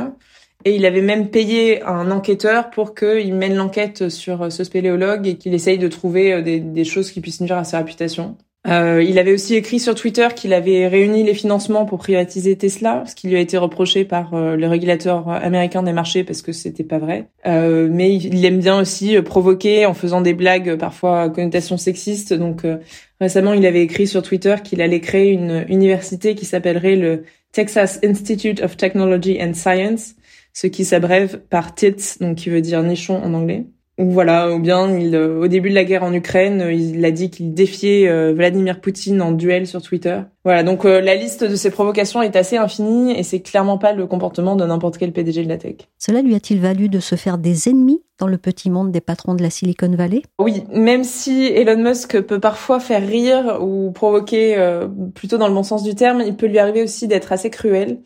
Et 0.66 0.76
il 0.76 0.86
avait 0.86 1.02
même 1.02 1.30
payé 1.30 1.84
un 1.84 2.10
enquêteur 2.12 2.72
pour 2.72 2.96
qu'il 2.96 3.36
mène 3.36 3.56
l'enquête 3.56 4.10
sur 4.10 4.52
ce 4.52 4.64
spéléologue 4.64 5.28
et 5.28 5.36
qu'il 5.36 5.54
essaye 5.54 5.78
de 5.78 5.88
trouver 5.88 6.34
euh, 6.34 6.42
des, 6.42 6.84
choses 6.84 7.12
qui 7.12 7.22
puissent 7.22 7.42
nuire 7.42 7.58
à 7.58 7.64
sa 7.64 7.78
réputation. 7.78 8.36
Euh, 8.68 9.04
il 9.04 9.20
avait 9.20 9.34
aussi 9.34 9.56
écrit 9.56 9.80
sur 9.80 9.94
Twitter 9.94 10.28
qu'il 10.36 10.52
avait 10.52 10.88
réuni 10.88 11.24
les 11.24 11.36
financements 11.36 11.86
pour 11.86 12.00
privatiser 12.00 12.58
Tesla, 12.58 13.04
ce 13.06 13.14
qui 13.14 13.28
lui 13.28 13.36
a 13.36 13.40
été 13.40 13.58
reproché 13.58 14.06
par 14.06 14.34
euh, 14.34 14.56
le 14.56 14.68
régulateur 14.68 15.30
américain 15.30 15.84
des 15.84 15.94
marchés 15.94 16.24
parce 16.24 16.42
que 16.42 16.52
c'était 16.52 16.84
pas 16.84 16.98
vrai. 16.98 17.28
Euh, 17.46 17.88
mais 17.92 18.16
il 18.16 18.44
aime 18.44 18.60
bien 18.60 18.80
aussi 18.80 19.22
provoquer 19.22 19.86
en 19.86 19.94
faisant 19.94 20.22
des 20.22 20.34
blagues 20.34 20.78
parfois 20.78 21.22
à 21.22 21.30
connotation 21.30 21.78
sexiste. 21.78 22.34
Donc 22.34 22.64
récemment, 23.22 23.54
il 23.54 23.66
avait 23.68 23.84
écrit 23.84 24.08
sur 24.08 24.24
Twitter 24.24 24.56
qu'il 24.64 24.82
allait 24.82 25.02
créer 25.02 25.32
une 25.32 25.66
université 25.70 26.34
qui 26.34 26.46
s'appellerait 26.46 26.96
le 26.96 27.24
Texas 27.52 28.00
Institute 28.04 28.62
of 28.62 28.78
Technology 28.78 29.38
and 29.42 29.54
Science, 29.54 30.16
ce 30.56 30.68
qui 30.68 30.86
s'abrève 30.86 31.42
par 31.50 31.76
TITS, 31.76 32.20
donc 32.22 32.38
qui 32.38 32.50
veut 32.50 32.62
dire 32.62 32.82
nichon 32.82 33.22
en 33.22 33.34
anglais. 33.36 33.66
Ou 33.98 34.10
voilà, 34.12 34.52
ou 34.52 34.60
bien 34.60 34.98
il, 34.98 35.16
euh, 35.16 35.40
au 35.40 35.48
début 35.48 35.70
de 35.70 35.76
la 35.76 35.86
guerre 35.86 36.04
en 36.04 36.14
Ukraine, 36.14 36.62
euh, 36.62 36.74
il 36.74 37.04
a 37.06 37.12
dit 37.12 37.30
qu'il 37.30 37.54
défiait 37.54 38.10
euh, 38.10 38.34
Vladimir 38.34 38.82
Poutine 38.82 39.22
en 39.22 39.32
duel 39.32 39.68
sur 39.68 39.82
Twitter. 39.82 40.20
Voilà, 40.44 40.64
donc 40.64 40.84
la 40.84 41.16
liste 41.16 41.44
de 41.44 41.56
ces 41.56 41.72
provocations 41.72 42.22
est 42.22 42.36
assez 42.36 42.58
infinie 42.58 43.18
et 43.18 43.24
c'est 43.24 43.40
clairement 43.40 43.80
pas 43.80 43.94
le 43.94 44.06
comportement 44.06 44.56
de 44.56 44.64
n'importe 44.64 44.98
quel 44.98 45.12
PDG 45.12 45.44
de 45.44 45.50
la 45.50 45.58
tech. 45.58 45.78
Cela 45.98 46.22
lui 46.22 46.36
a-t-il 46.36 46.60
valu 46.60 46.88
de 46.88 47.00
se 47.00 47.16
faire 47.16 47.40
des 47.40 47.68
ennemis 47.68 48.04
dans 48.20 48.28
le 48.28 48.38
petit 48.38 48.70
monde 48.70 48.92
des 48.92 49.02
patrons 49.02 49.34
de 49.34 49.42
la 49.42 49.50
Silicon 49.50 49.90
Valley? 49.90 50.22
Oui, 50.38 50.64
même 50.72 51.04
si 51.04 51.46
Elon 51.46 51.82
Musk 51.82 52.22
peut 52.22 52.40
parfois 52.40 52.80
faire 52.80 53.06
rire 53.08 53.58
ou 53.60 53.92
provoquer 53.92 54.56
plutôt 55.16 55.40
dans 55.40 55.48
le 55.48 55.54
bon 55.56 55.64
sens 55.64 55.82
du 55.82 55.96
terme, 55.96 56.22
il 56.24 56.36
peut 56.36 56.46
lui 56.46 56.60
arriver 56.60 56.84
aussi 56.84 57.08
d'être 57.08 57.32
assez 57.32 57.50
cruel. 57.50 57.98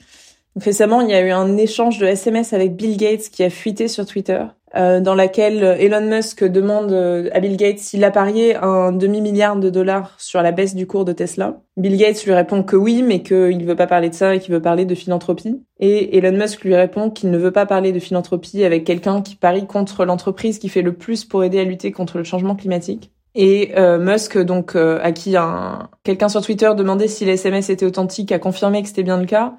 Récemment, 0.55 1.01
il 1.01 1.09
y 1.09 1.13
a 1.13 1.21
eu 1.21 1.29
un 1.29 1.57
échange 1.57 1.99
de 1.99 2.05
SMS 2.05 2.53
avec 2.53 2.75
Bill 2.75 2.97
Gates 2.97 3.29
qui 3.31 3.43
a 3.43 3.49
fuité 3.49 3.87
sur 3.87 4.05
Twitter, 4.05 4.43
euh, 4.75 4.99
dans 4.99 5.15
laquelle 5.15 5.63
Elon 5.79 6.05
Musk 6.05 6.43
demande 6.43 6.91
euh, 6.91 7.29
à 7.33 7.39
Bill 7.39 7.57
Gates 7.57 7.79
s'il 7.79 8.03
a 8.03 8.11
parié 8.11 8.55
un 8.55 8.91
demi-milliard 8.91 9.55
de 9.55 9.69
dollars 9.69 10.15
sur 10.19 10.41
la 10.41 10.51
baisse 10.51 10.75
du 10.75 10.85
cours 10.85 11.05
de 11.05 11.13
Tesla. 11.13 11.61
Bill 11.77 11.97
Gates 11.97 12.23
lui 12.25 12.33
répond 12.33 12.63
que 12.63 12.75
oui, 12.75 13.03
mais 13.03 13.21
qu'il 13.21 13.57
ne 13.57 13.65
veut 13.65 13.75
pas 13.75 13.87
parler 13.87 14.09
de 14.09 14.15
ça 14.15 14.35
et 14.35 14.39
qu'il 14.39 14.53
veut 14.53 14.61
parler 14.61 14.85
de 14.85 14.95
philanthropie. 14.95 15.61
Et 15.79 16.17
Elon 16.17 16.37
Musk 16.37 16.63
lui 16.63 16.75
répond 16.75 17.09
qu'il 17.09 17.31
ne 17.31 17.37
veut 17.37 17.51
pas 17.51 17.65
parler 17.65 17.91
de 17.91 17.99
philanthropie 17.99 18.63
avec 18.63 18.83
quelqu'un 18.83 19.21
qui 19.21 19.35
parie 19.35 19.65
contre 19.65 20.03
l'entreprise 20.05 20.59
qui 20.59 20.69
fait 20.69 20.81
le 20.81 20.93
plus 20.93 21.25
pour 21.25 21.43
aider 21.43 21.59
à 21.59 21.63
lutter 21.63 21.91
contre 21.91 22.17
le 22.17 22.23
changement 22.23 22.55
climatique. 22.55 23.11
Et 23.35 23.71
euh, 23.77 23.97
Musk, 23.99 24.37
donc 24.39 24.75
à 24.75 25.11
qui 25.11 25.37
un... 25.37 25.89
quelqu'un 26.03 26.29
sur 26.29 26.41
Twitter 26.41 26.71
demandait 26.75 27.07
si 27.07 27.25
les 27.25 27.33
SMS 27.33 27.69
étaient 27.69 27.85
authentiques, 27.85 28.31
a 28.31 28.39
confirmé 28.39 28.81
que 28.81 28.87
c'était 28.87 29.03
bien 29.03 29.17
le 29.17 29.25
cas. 29.25 29.53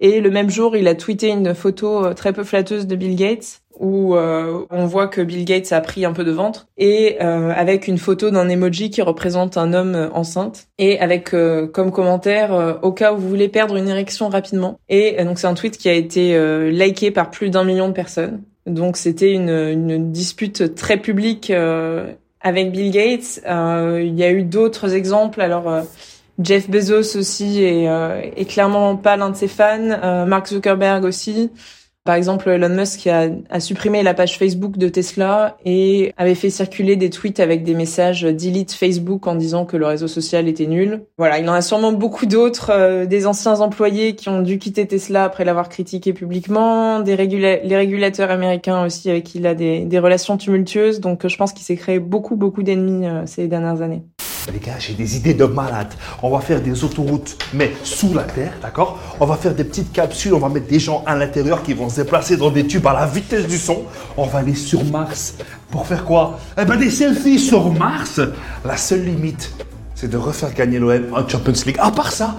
Et 0.00 0.20
le 0.20 0.30
même 0.30 0.50
jour, 0.50 0.76
il 0.76 0.88
a 0.88 0.94
tweeté 0.94 1.28
une 1.28 1.54
photo 1.54 2.04
euh, 2.04 2.14
très 2.14 2.32
peu 2.32 2.44
flatteuse 2.44 2.86
de 2.86 2.96
Bill 2.96 3.16
Gates 3.16 3.62
où 3.78 4.14
euh, 4.16 4.64
on 4.70 4.86
voit 4.86 5.06
que 5.06 5.20
Bill 5.20 5.44
Gates 5.44 5.70
a 5.72 5.82
pris 5.82 6.06
un 6.06 6.14
peu 6.14 6.24
de 6.24 6.30
ventre 6.30 6.66
et 6.78 7.18
euh, 7.20 7.52
avec 7.54 7.88
une 7.88 7.98
photo 7.98 8.30
d'un 8.30 8.48
emoji 8.48 8.88
qui 8.88 9.02
représente 9.02 9.58
un 9.58 9.74
homme 9.74 10.10
enceinte 10.14 10.68
et 10.78 10.98
avec 10.98 11.34
comme 11.74 11.92
commentaire 11.92 12.78
au 12.80 12.92
cas 12.92 13.12
où 13.12 13.18
vous 13.18 13.28
voulez 13.28 13.48
perdre 13.48 13.76
une 13.76 13.88
érection 13.88 14.30
rapidement. 14.30 14.80
Et 14.88 15.22
donc 15.22 15.38
c'est 15.38 15.46
un 15.46 15.52
tweet 15.52 15.76
qui 15.76 15.90
a 15.90 15.92
été 15.92 16.40
liké 16.70 17.10
par 17.10 17.30
plus 17.30 17.50
d'un 17.50 17.64
million 17.64 17.88
de 17.88 17.92
personnes. 17.92 18.40
Donc 18.64 18.96
c'était 18.96 19.32
une, 19.32 19.50
une, 19.50 20.10
dispute 20.10 20.74
très 20.74 20.96
publique 20.96 21.52
avec 22.40 22.72
Bill 22.72 22.90
Gates. 22.90 23.42
Il 23.44 24.18
y 24.18 24.24
a 24.24 24.30
eu 24.30 24.42
d'autres 24.42 24.94
exemples. 24.94 25.42
Alors 25.42 25.82
Jeff 26.38 26.68
Bezos 26.68 27.16
aussi 27.16 27.62
est, 27.62 27.88
euh, 27.88 28.20
est 28.36 28.44
clairement 28.44 28.96
pas 28.96 29.16
l'un 29.16 29.30
de 29.30 29.36
ses 29.36 29.48
fans. 29.48 29.90
Euh, 29.90 30.26
Mark 30.26 30.48
Zuckerberg 30.48 31.04
aussi. 31.04 31.50
Par 32.04 32.14
exemple, 32.14 32.48
Elon 32.48 32.68
Musk 32.68 33.08
a, 33.08 33.26
a, 33.50 33.58
supprimé 33.58 34.04
la 34.04 34.14
page 34.14 34.38
Facebook 34.38 34.76
de 34.76 34.88
Tesla 34.88 35.56
et 35.64 36.12
avait 36.16 36.36
fait 36.36 36.50
circuler 36.50 36.94
des 36.94 37.10
tweets 37.10 37.40
avec 37.40 37.64
des 37.64 37.74
messages 37.74 38.22
delete 38.22 38.70
Facebook 38.70 39.26
en 39.26 39.34
disant 39.34 39.64
que 39.64 39.76
le 39.76 39.86
réseau 39.86 40.06
social 40.06 40.46
était 40.46 40.66
nul. 40.66 41.02
Voilà, 41.18 41.40
il 41.40 41.48
en 41.50 41.52
a 41.52 41.62
sûrement 41.62 41.90
beaucoup 41.90 42.26
d'autres, 42.26 42.70
euh, 42.70 43.06
des 43.06 43.26
anciens 43.26 43.60
employés 43.60 44.14
qui 44.14 44.28
ont 44.28 44.40
dû 44.40 44.60
quitter 44.60 44.86
Tesla 44.86 45.24
après 45.24 45.44
l'avoir 45.44 45.68
critiqué 45.68 46.12
publiquement, 46.12 47.00
des 47.00 47.16
les 47.16 47.76
régulateurs 47.76 48.30
américains 48.30 48.84
aussi 48.84 49.10
avec 49.10 49.24
qui 49.24 49.38
il 49.38 49.46
a 49.48 49.56
des, 49.56 49.80
des 49.80 49.98
relations 49.98 50.36
tumultueuses. 50.36 51.00
Donc 51.00 51.26
je 51.26 51.36
pense 51.36 51.52
qu'il 51.52 51.64
s'est 51.64 51.76
créé 51.76 51.98
beaucoup, 51.98 52.36
beaucoup 52.36 52.62
d'ennemis 52.62 53.08
ces 53.26 53.48
dernières 53.48 53.82
années. 53.82 54.04
Les 54.52 54.60
gars, 54.60 54.78
j'ai 54.78 54.94
des 54.94 55.16
idées 55.16 55.34
de 55.34 55.44
malade. 55.44 55.92
On 56.22 56.30
va 56.30 56.40
faire 56.40 56.62
des 56.62 56.84
autoroutes, 56.84 57.36
mais 57.52 57.72
sous 57.82 58.14
la 58.14 58.22
terre, 58.22 58.52
d'accord? 58.62 58.98
On 59.18 59.26
va 59.26 59.36
faire 59.36 59.54
des 59.54 59.64
petites 59.64 59.92
capsules, 59.92 60.34
on 60.34 60.38
va 60.38 60.48
mettre 60.48 60.68
des 60.68 60.78
gens 60.78 61.02
à 61.04 61.16
l'intérieur 61.16 61.62
qui 61.62 61.74
vont 61.74 61.88
se 61.88 62.02
déplacer 62.02 62.36
dans 62.36 62.50
des 62.50 62.66
tubes 62.66 62.86
à 62.86 62.92
la 62.92 63.06
vitesse 63.06 63.48
du 63.48 63.58
son. 63.58 63.82
On 64.16 64.26
va 64.26 64.38
aller 64.38 64.54
sur 64.54 64.84
Mars. 64.84 65.34
Pour 65.70 65.86
faire 65.86 66.04
quoi? 66.04 66.38
Eh 66.60 66.64
ben 66.64 66.76
des 66.76 66.90
selfies 66.90 67.40
sur 67.40 67.72
Mars. 67.72 68.20
La 68.64 68.76
seule 68.76 69.04
limite, 69.04 69.52
c'est 69.94 70.08
de 70.08 70.16
refaire 70.16 70.54
gagner 70.54 70.78
l'OM 70.78 71.12
en 71.12 71.28
Champions 71.28 71.52
League. 71.66 71.78
À 71.80 71.90
part 71.90 72.12
ça, 72.12 72.36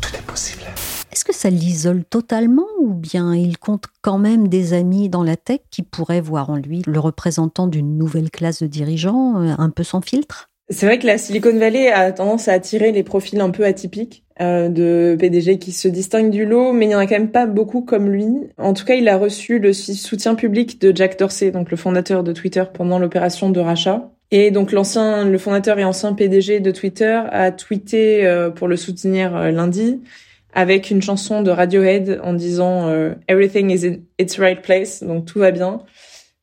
tout 0.00 0.10
est 0.16 0.22
possible. 0.22 0.62
Est-ce 1.12 1.26
que 1.26 1.34
ça 1.34 1.50
l'isole 1.50 2.04
totalement 2.04 2.66
ou 2.80 2.94
bien 2.94 3.34
il 3.34 3.58
compte 3.58 3.84
quand 4.00 4.18
même 4.18 4.48
des 4.48 4.72
amis 4.72 5.10
dans 5.10 5.22
la 5.22 5.36
tech 5.36 5.60
qui 5.70 5.82
pourraient 5.82 6.22
voir 6.22 6.48
en 6.48 6.56
lui 6.56 6.82
le 6.86 6.98
représentant 6.98 7.66
d'une 7.66 7.98
nouvelle 7.98 8.30
classe 8.30 8.62
de 8.62 8.66
dirigeants, 8.66 9.38
euh, 9.38 9.54
un 9.58 9.68
peu 9.68 9.84
sans 9.84 10.00
filtre? 10.00 10.48
C'est 10.72 10.86
vrai 10.86 10.98
que 10.98 11.06
la 11.06 11.18
Silicon 11.18 11.56
Valley 11.56 11.90
a 11.90 12.12
tendance 12.12 12.48
à 12.48 12.52
attirer 12.52 12.92
les 12.92 13.02
profils 13.02 13.40
un 13.40 13.50
peu 13.50 13.64
atypiques 13.64 14.24
euh, 14.40 14.68
de 14.68 15.16
PDG 15.18 15.58
qui 15.58 15.70
se 15.70 15.86
distinguent 15.86 16.30
du 16.30 16.46
lot, 16.46 16.72
mais 16.72 16.86
il 16.86 16.88
n'y 16.88 16.94
en 16.94 16.98
a 16.98 17.06
quand 17.06 17.18
même 17.18 17.30
pas 17.30 17.46
beaucoup 17.46 17.82
comme 17.82 18.08
lui. 18.08 18.26
En 18.58 18.72
tout 18.72 18.84
cas, 18.84 18.94
il 18.94 19.08
a 19.08 19.18
reçu 19.18 19.58
le 19.58 19.72
soutien 19.72 20.34
public 20.34 20.80
de 20.80 20.94
Jack 20.96 21.18
Dorsey, 21.18 21.50
donc 21.50 21.70
le 21.70 21.76
fondateur 21.76 22.24
de 22.24 22.32
Twitter, 22.32 22.64
pendant 22.72 22.98
l'opération 22.98 23.50
de 23.50 23.60
rachat. 23.60 24.10
Et 24.30 24.50
donc 24.50 24.72
l'ancien, 24.72 25.26
le 25.26 25.36
fondateur 25.36 25.78
et 25.78 25.84
ancien 25.84 26.14
PDG 26.14 26.60
de 26.60 26.70
Twitter 26.70 27.20
a 27.30 27.52
tweeté 27.52 28.26
euh, 28.26 28.48
pour 28.48 28.66
le 28.66 28.76
soutenir 28.76 29.36
euh, 29.36 29.50
lundi 29.50 30.00
avec 30.54 30.90
une 30.90 31.02
chanson 31.02 31.42
de 31.42 31.50
Radiohead 31.50 32.18
en 32.22 32.32
disant 32.32 32.88
euh, 32.88 33.14
Everything 33.28 33.70
is 33.70 33.86
in 33.86 33.96
its 34.18 34.38
right 34.38 34.62
place, 34.62 35.02
donc 35.02 35.26
tout 35.26 35.38
va 35.38 35.50
bien, 35.50 35.82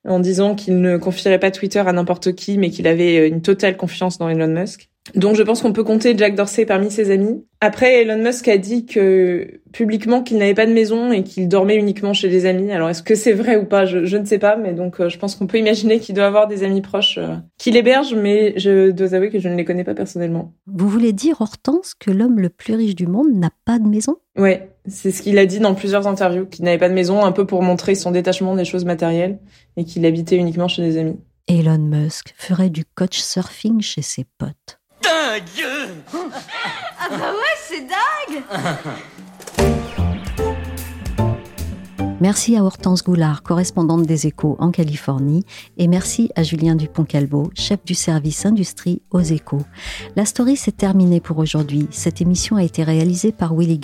en 0.08 0.20
disant 0.20 0.56
qu'il 0.56 0.80
ne 0.82 0.98
confierait 0.98 1.40
pas 1.40 1.52
Twitter 1.52 1.80
à 1.80 1.92
n'importe 1.92 2.34
qui, 2.34 2.58
mais 2.58 2.70
qu'il 2.70 2.88
avait 2.88 3.28
une 3.28 3.42
totale 3.42 3.78
confiance 3.78 4.18
dans 4.18 4.30
Elon 4.30 4.48
Musk. 4.48 4.90
Donc 5.16 5.36
je 5.36 5.44
pense 5.44 5.62
qu'on 5.62 5.74
peut 5.74 5.84
compter 5.84 6.16
Jack 6.16 6.36
Dorsey 6.36 6.66
parmi 6.66 6.92
ses 6.92 7.12
amis. 7.12 7.44
Après, 7.62 8.02
Elon 8.02 8.22
Musk 8.22 8.48
a 8.48 8.58
dit 8.58 8.86
que 8.86 9.60
publiquement 9.72 10.22
qu'il 10.22 10.38
n'avait 10.38 10.54
pas 10.54 10.66
de 10.66 10.72
maison 10.72 11.12
et 11.12 11.24
qu'il 11.24 11.48
dormait 11.48 11.76
uniquement 11.76 12.14
chez 12.14 12.30
des 12.30 12.46
amis. 12.46 12.72
Alors 12.72 12.90
est-ce 12.90 13.04
que 13.04 13.16
c'est 13.16 13.34
vrai 13.34 13.58
ou 13.58 13.66
pas 13.66 13.86
je, 13.86 14.18
ne 14.18 14.26
sais 14.26 14.40
pas, 14.40 14.56
mais 14.56 14.74
donc 14.74 15.00
euh, 15.00 15.10
je 15.10 15.18
pense 15.18 15.36
qu'on 15.36 15.48
peut 15.48 15.58
imaginer 15.58 16.00
qu'il 16.00 16.16
doit 16.16 16.26
avoir 16.26 16.48
des 16.48 16.64
amis 16.64 16.82
proches 16.82 17.18
euh, 17.18 17.36
qui 17.58 17.72
l'hébergent, 17.72 18.16
mais 18.16 18.54
je 18.58 18.92
dois 18.92 19.14
avouer 19.14 19.30
que 19.30 19.40
je 19.40 19.50
ne 19.50 19.56
les 19.56 19.66
connais 19.66 19.84
pas 19.84 19.96
personnellement. 19.96 20.54
Vous 20.68 20.88
voulez 20.88 21.12
dire, 21.12 21.42
Hortense, 21.42 21.96
que 21.96 22.12
l'homme 22.12 22.40
le 22.40 22.50
plus 22.50 22.76
riche 22.76 22.96
du 22.96 23.08
monde 23.08 23.34
n'a 23.34 23.50
pas 23.66 23.80
de 23.80 23.88
maison? 23.88 24.18
Ouais, 24.38 24.70
c'est 24.88 25.12
ce 25.12 25.22
qu'il 25.22 25.38
a 25.38 25.46
dit 25.46 25.60
dans 25.60 25.76
plusieurs 25.76 26.08
interviews, 26.08 26.46
qu'il 26.46 26.66
n'avait 26.66 26.78
pas 26.78 26.90
de 26.90 26.94
maison, 26.94 27.24
un 27.26 27.32
peu 27.32 27.46
pour 27.46 27.62
montrer 27.62 27.96
son 27.96 28.12
détachement 28.12 28.56
des 28.56 28.66
choses 28.66 28.86
matérielles 28.86 29.40
et 29.78 29.86
qu'il 29.86 30.06
habitait 30.06 30.38
uniquement 30.38 30.68
chez 30.68 30.82
des 30.82 30.98
amis. 30.98 31.20
Elon 31.48 31.80
Musk 31.80 32.34
ferait 32.38 32.70
du 32.70 32.86
coach 32.86 33.20
surfing 33.20 33.82
chez 33.82 34.02
ses 34.02 34.26
potes. 34.38 34.80
Dingue 35.02 35.66
Ah 36.12 37.08
bah 37.10 37.32
ouais, 37.32 37.58
c'est 37.68 37.82
dingue 37.82 38.44
Merci 42.22 42.58
à 42.58 42.66
Hortense 42.66 43.02
Goulard, 43.02 43.44
correspondante 43.44 44.04
des 44.04 44.28
Échos 44.28 44.58
en 44.60 44.72
Californie, 44.72 45.46
et 45.78 45.88
merci 45.88 46.30
à 46.36 46.44
Julien 46.44 46.76
Dupont-Calvo, 46.76 47.50
chef 47.56 47.80
du 47.86 47.94
service 47.94 48.46
industrie 48.46 49.02
aux 49.12 49.22
Échos. 49.22 49.62
La 50.18 50.26
story 50.26 50.58
s'est 50.58 50.74
terminée 50.74 51.22
pour 51.22 51.38
aujourd'hui. 51.38 51.88
Cette 51.92 52.20
émission 52.20 52.58
a 52.58 52.64
été 52.64 52.84
réalisée 52.84 53.32
par 53.32 53.56
Willy. 53.56 53.80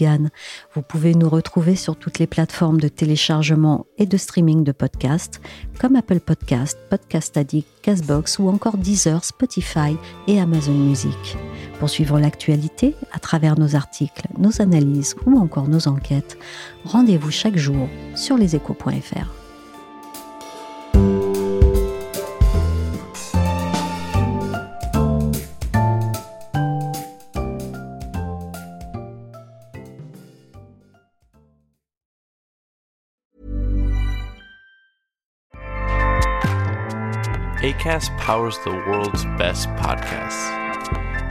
Vous 0.74 0.82
pouvez 0.82 1.16
nous 1.16 1.30
retrouver 1.30 1.78
sur 1.78 1.96
toutes 1.96 2.20
les 2.20 2.28
plateformes 2.28 2.82
de 2.82 2.90
téléchargement 2.90 3.86
et 3.98 4.06
de 4.06 4.18
streaming 4.18 4.66
de 4.66 4.74
podcasts, 4.74 5.40
comme 5.80 5.96
Apple 5.96 6.20
Podcast, 6.20 6.78
Podcast 6.90 7.38
Addict, 7.38 7.70
Castbox 7.82 8.40
ou 8.40 8.50
encore 8.50 8.78
Deezer, 8.78 9.24
Spotify 9.24 9.96
et 10.28 10.42
Amazon 10.42 10.74
Music. 10.74 11.38
Pour 11.86 11.92
suivre 11.92 12.20
l'actualité 12.20 12.96
à 13.12 13.20
travers 13.20 13.60
nos 13.60 13.76
articles, 13.76 14.26
nos 14.40 14.60
analyses 14.60 15.16
ou 15.28 15.38
encore 15.38 15.68
nos 15.68 15.88
enquêtes, 15.88 16.36
rendez-vous 16.84 17.30
chaque 17.30 17.58
jour 17.58 17.88
sur 18.16 18.40
leséchos.fr. 18.40 19.30
ACAST 37.62 38.18
powers 38.18 38.58
the 38.64 38.72
world's 38.88 39.24
best 39.38 39.68
podcasts. 39.76 40.65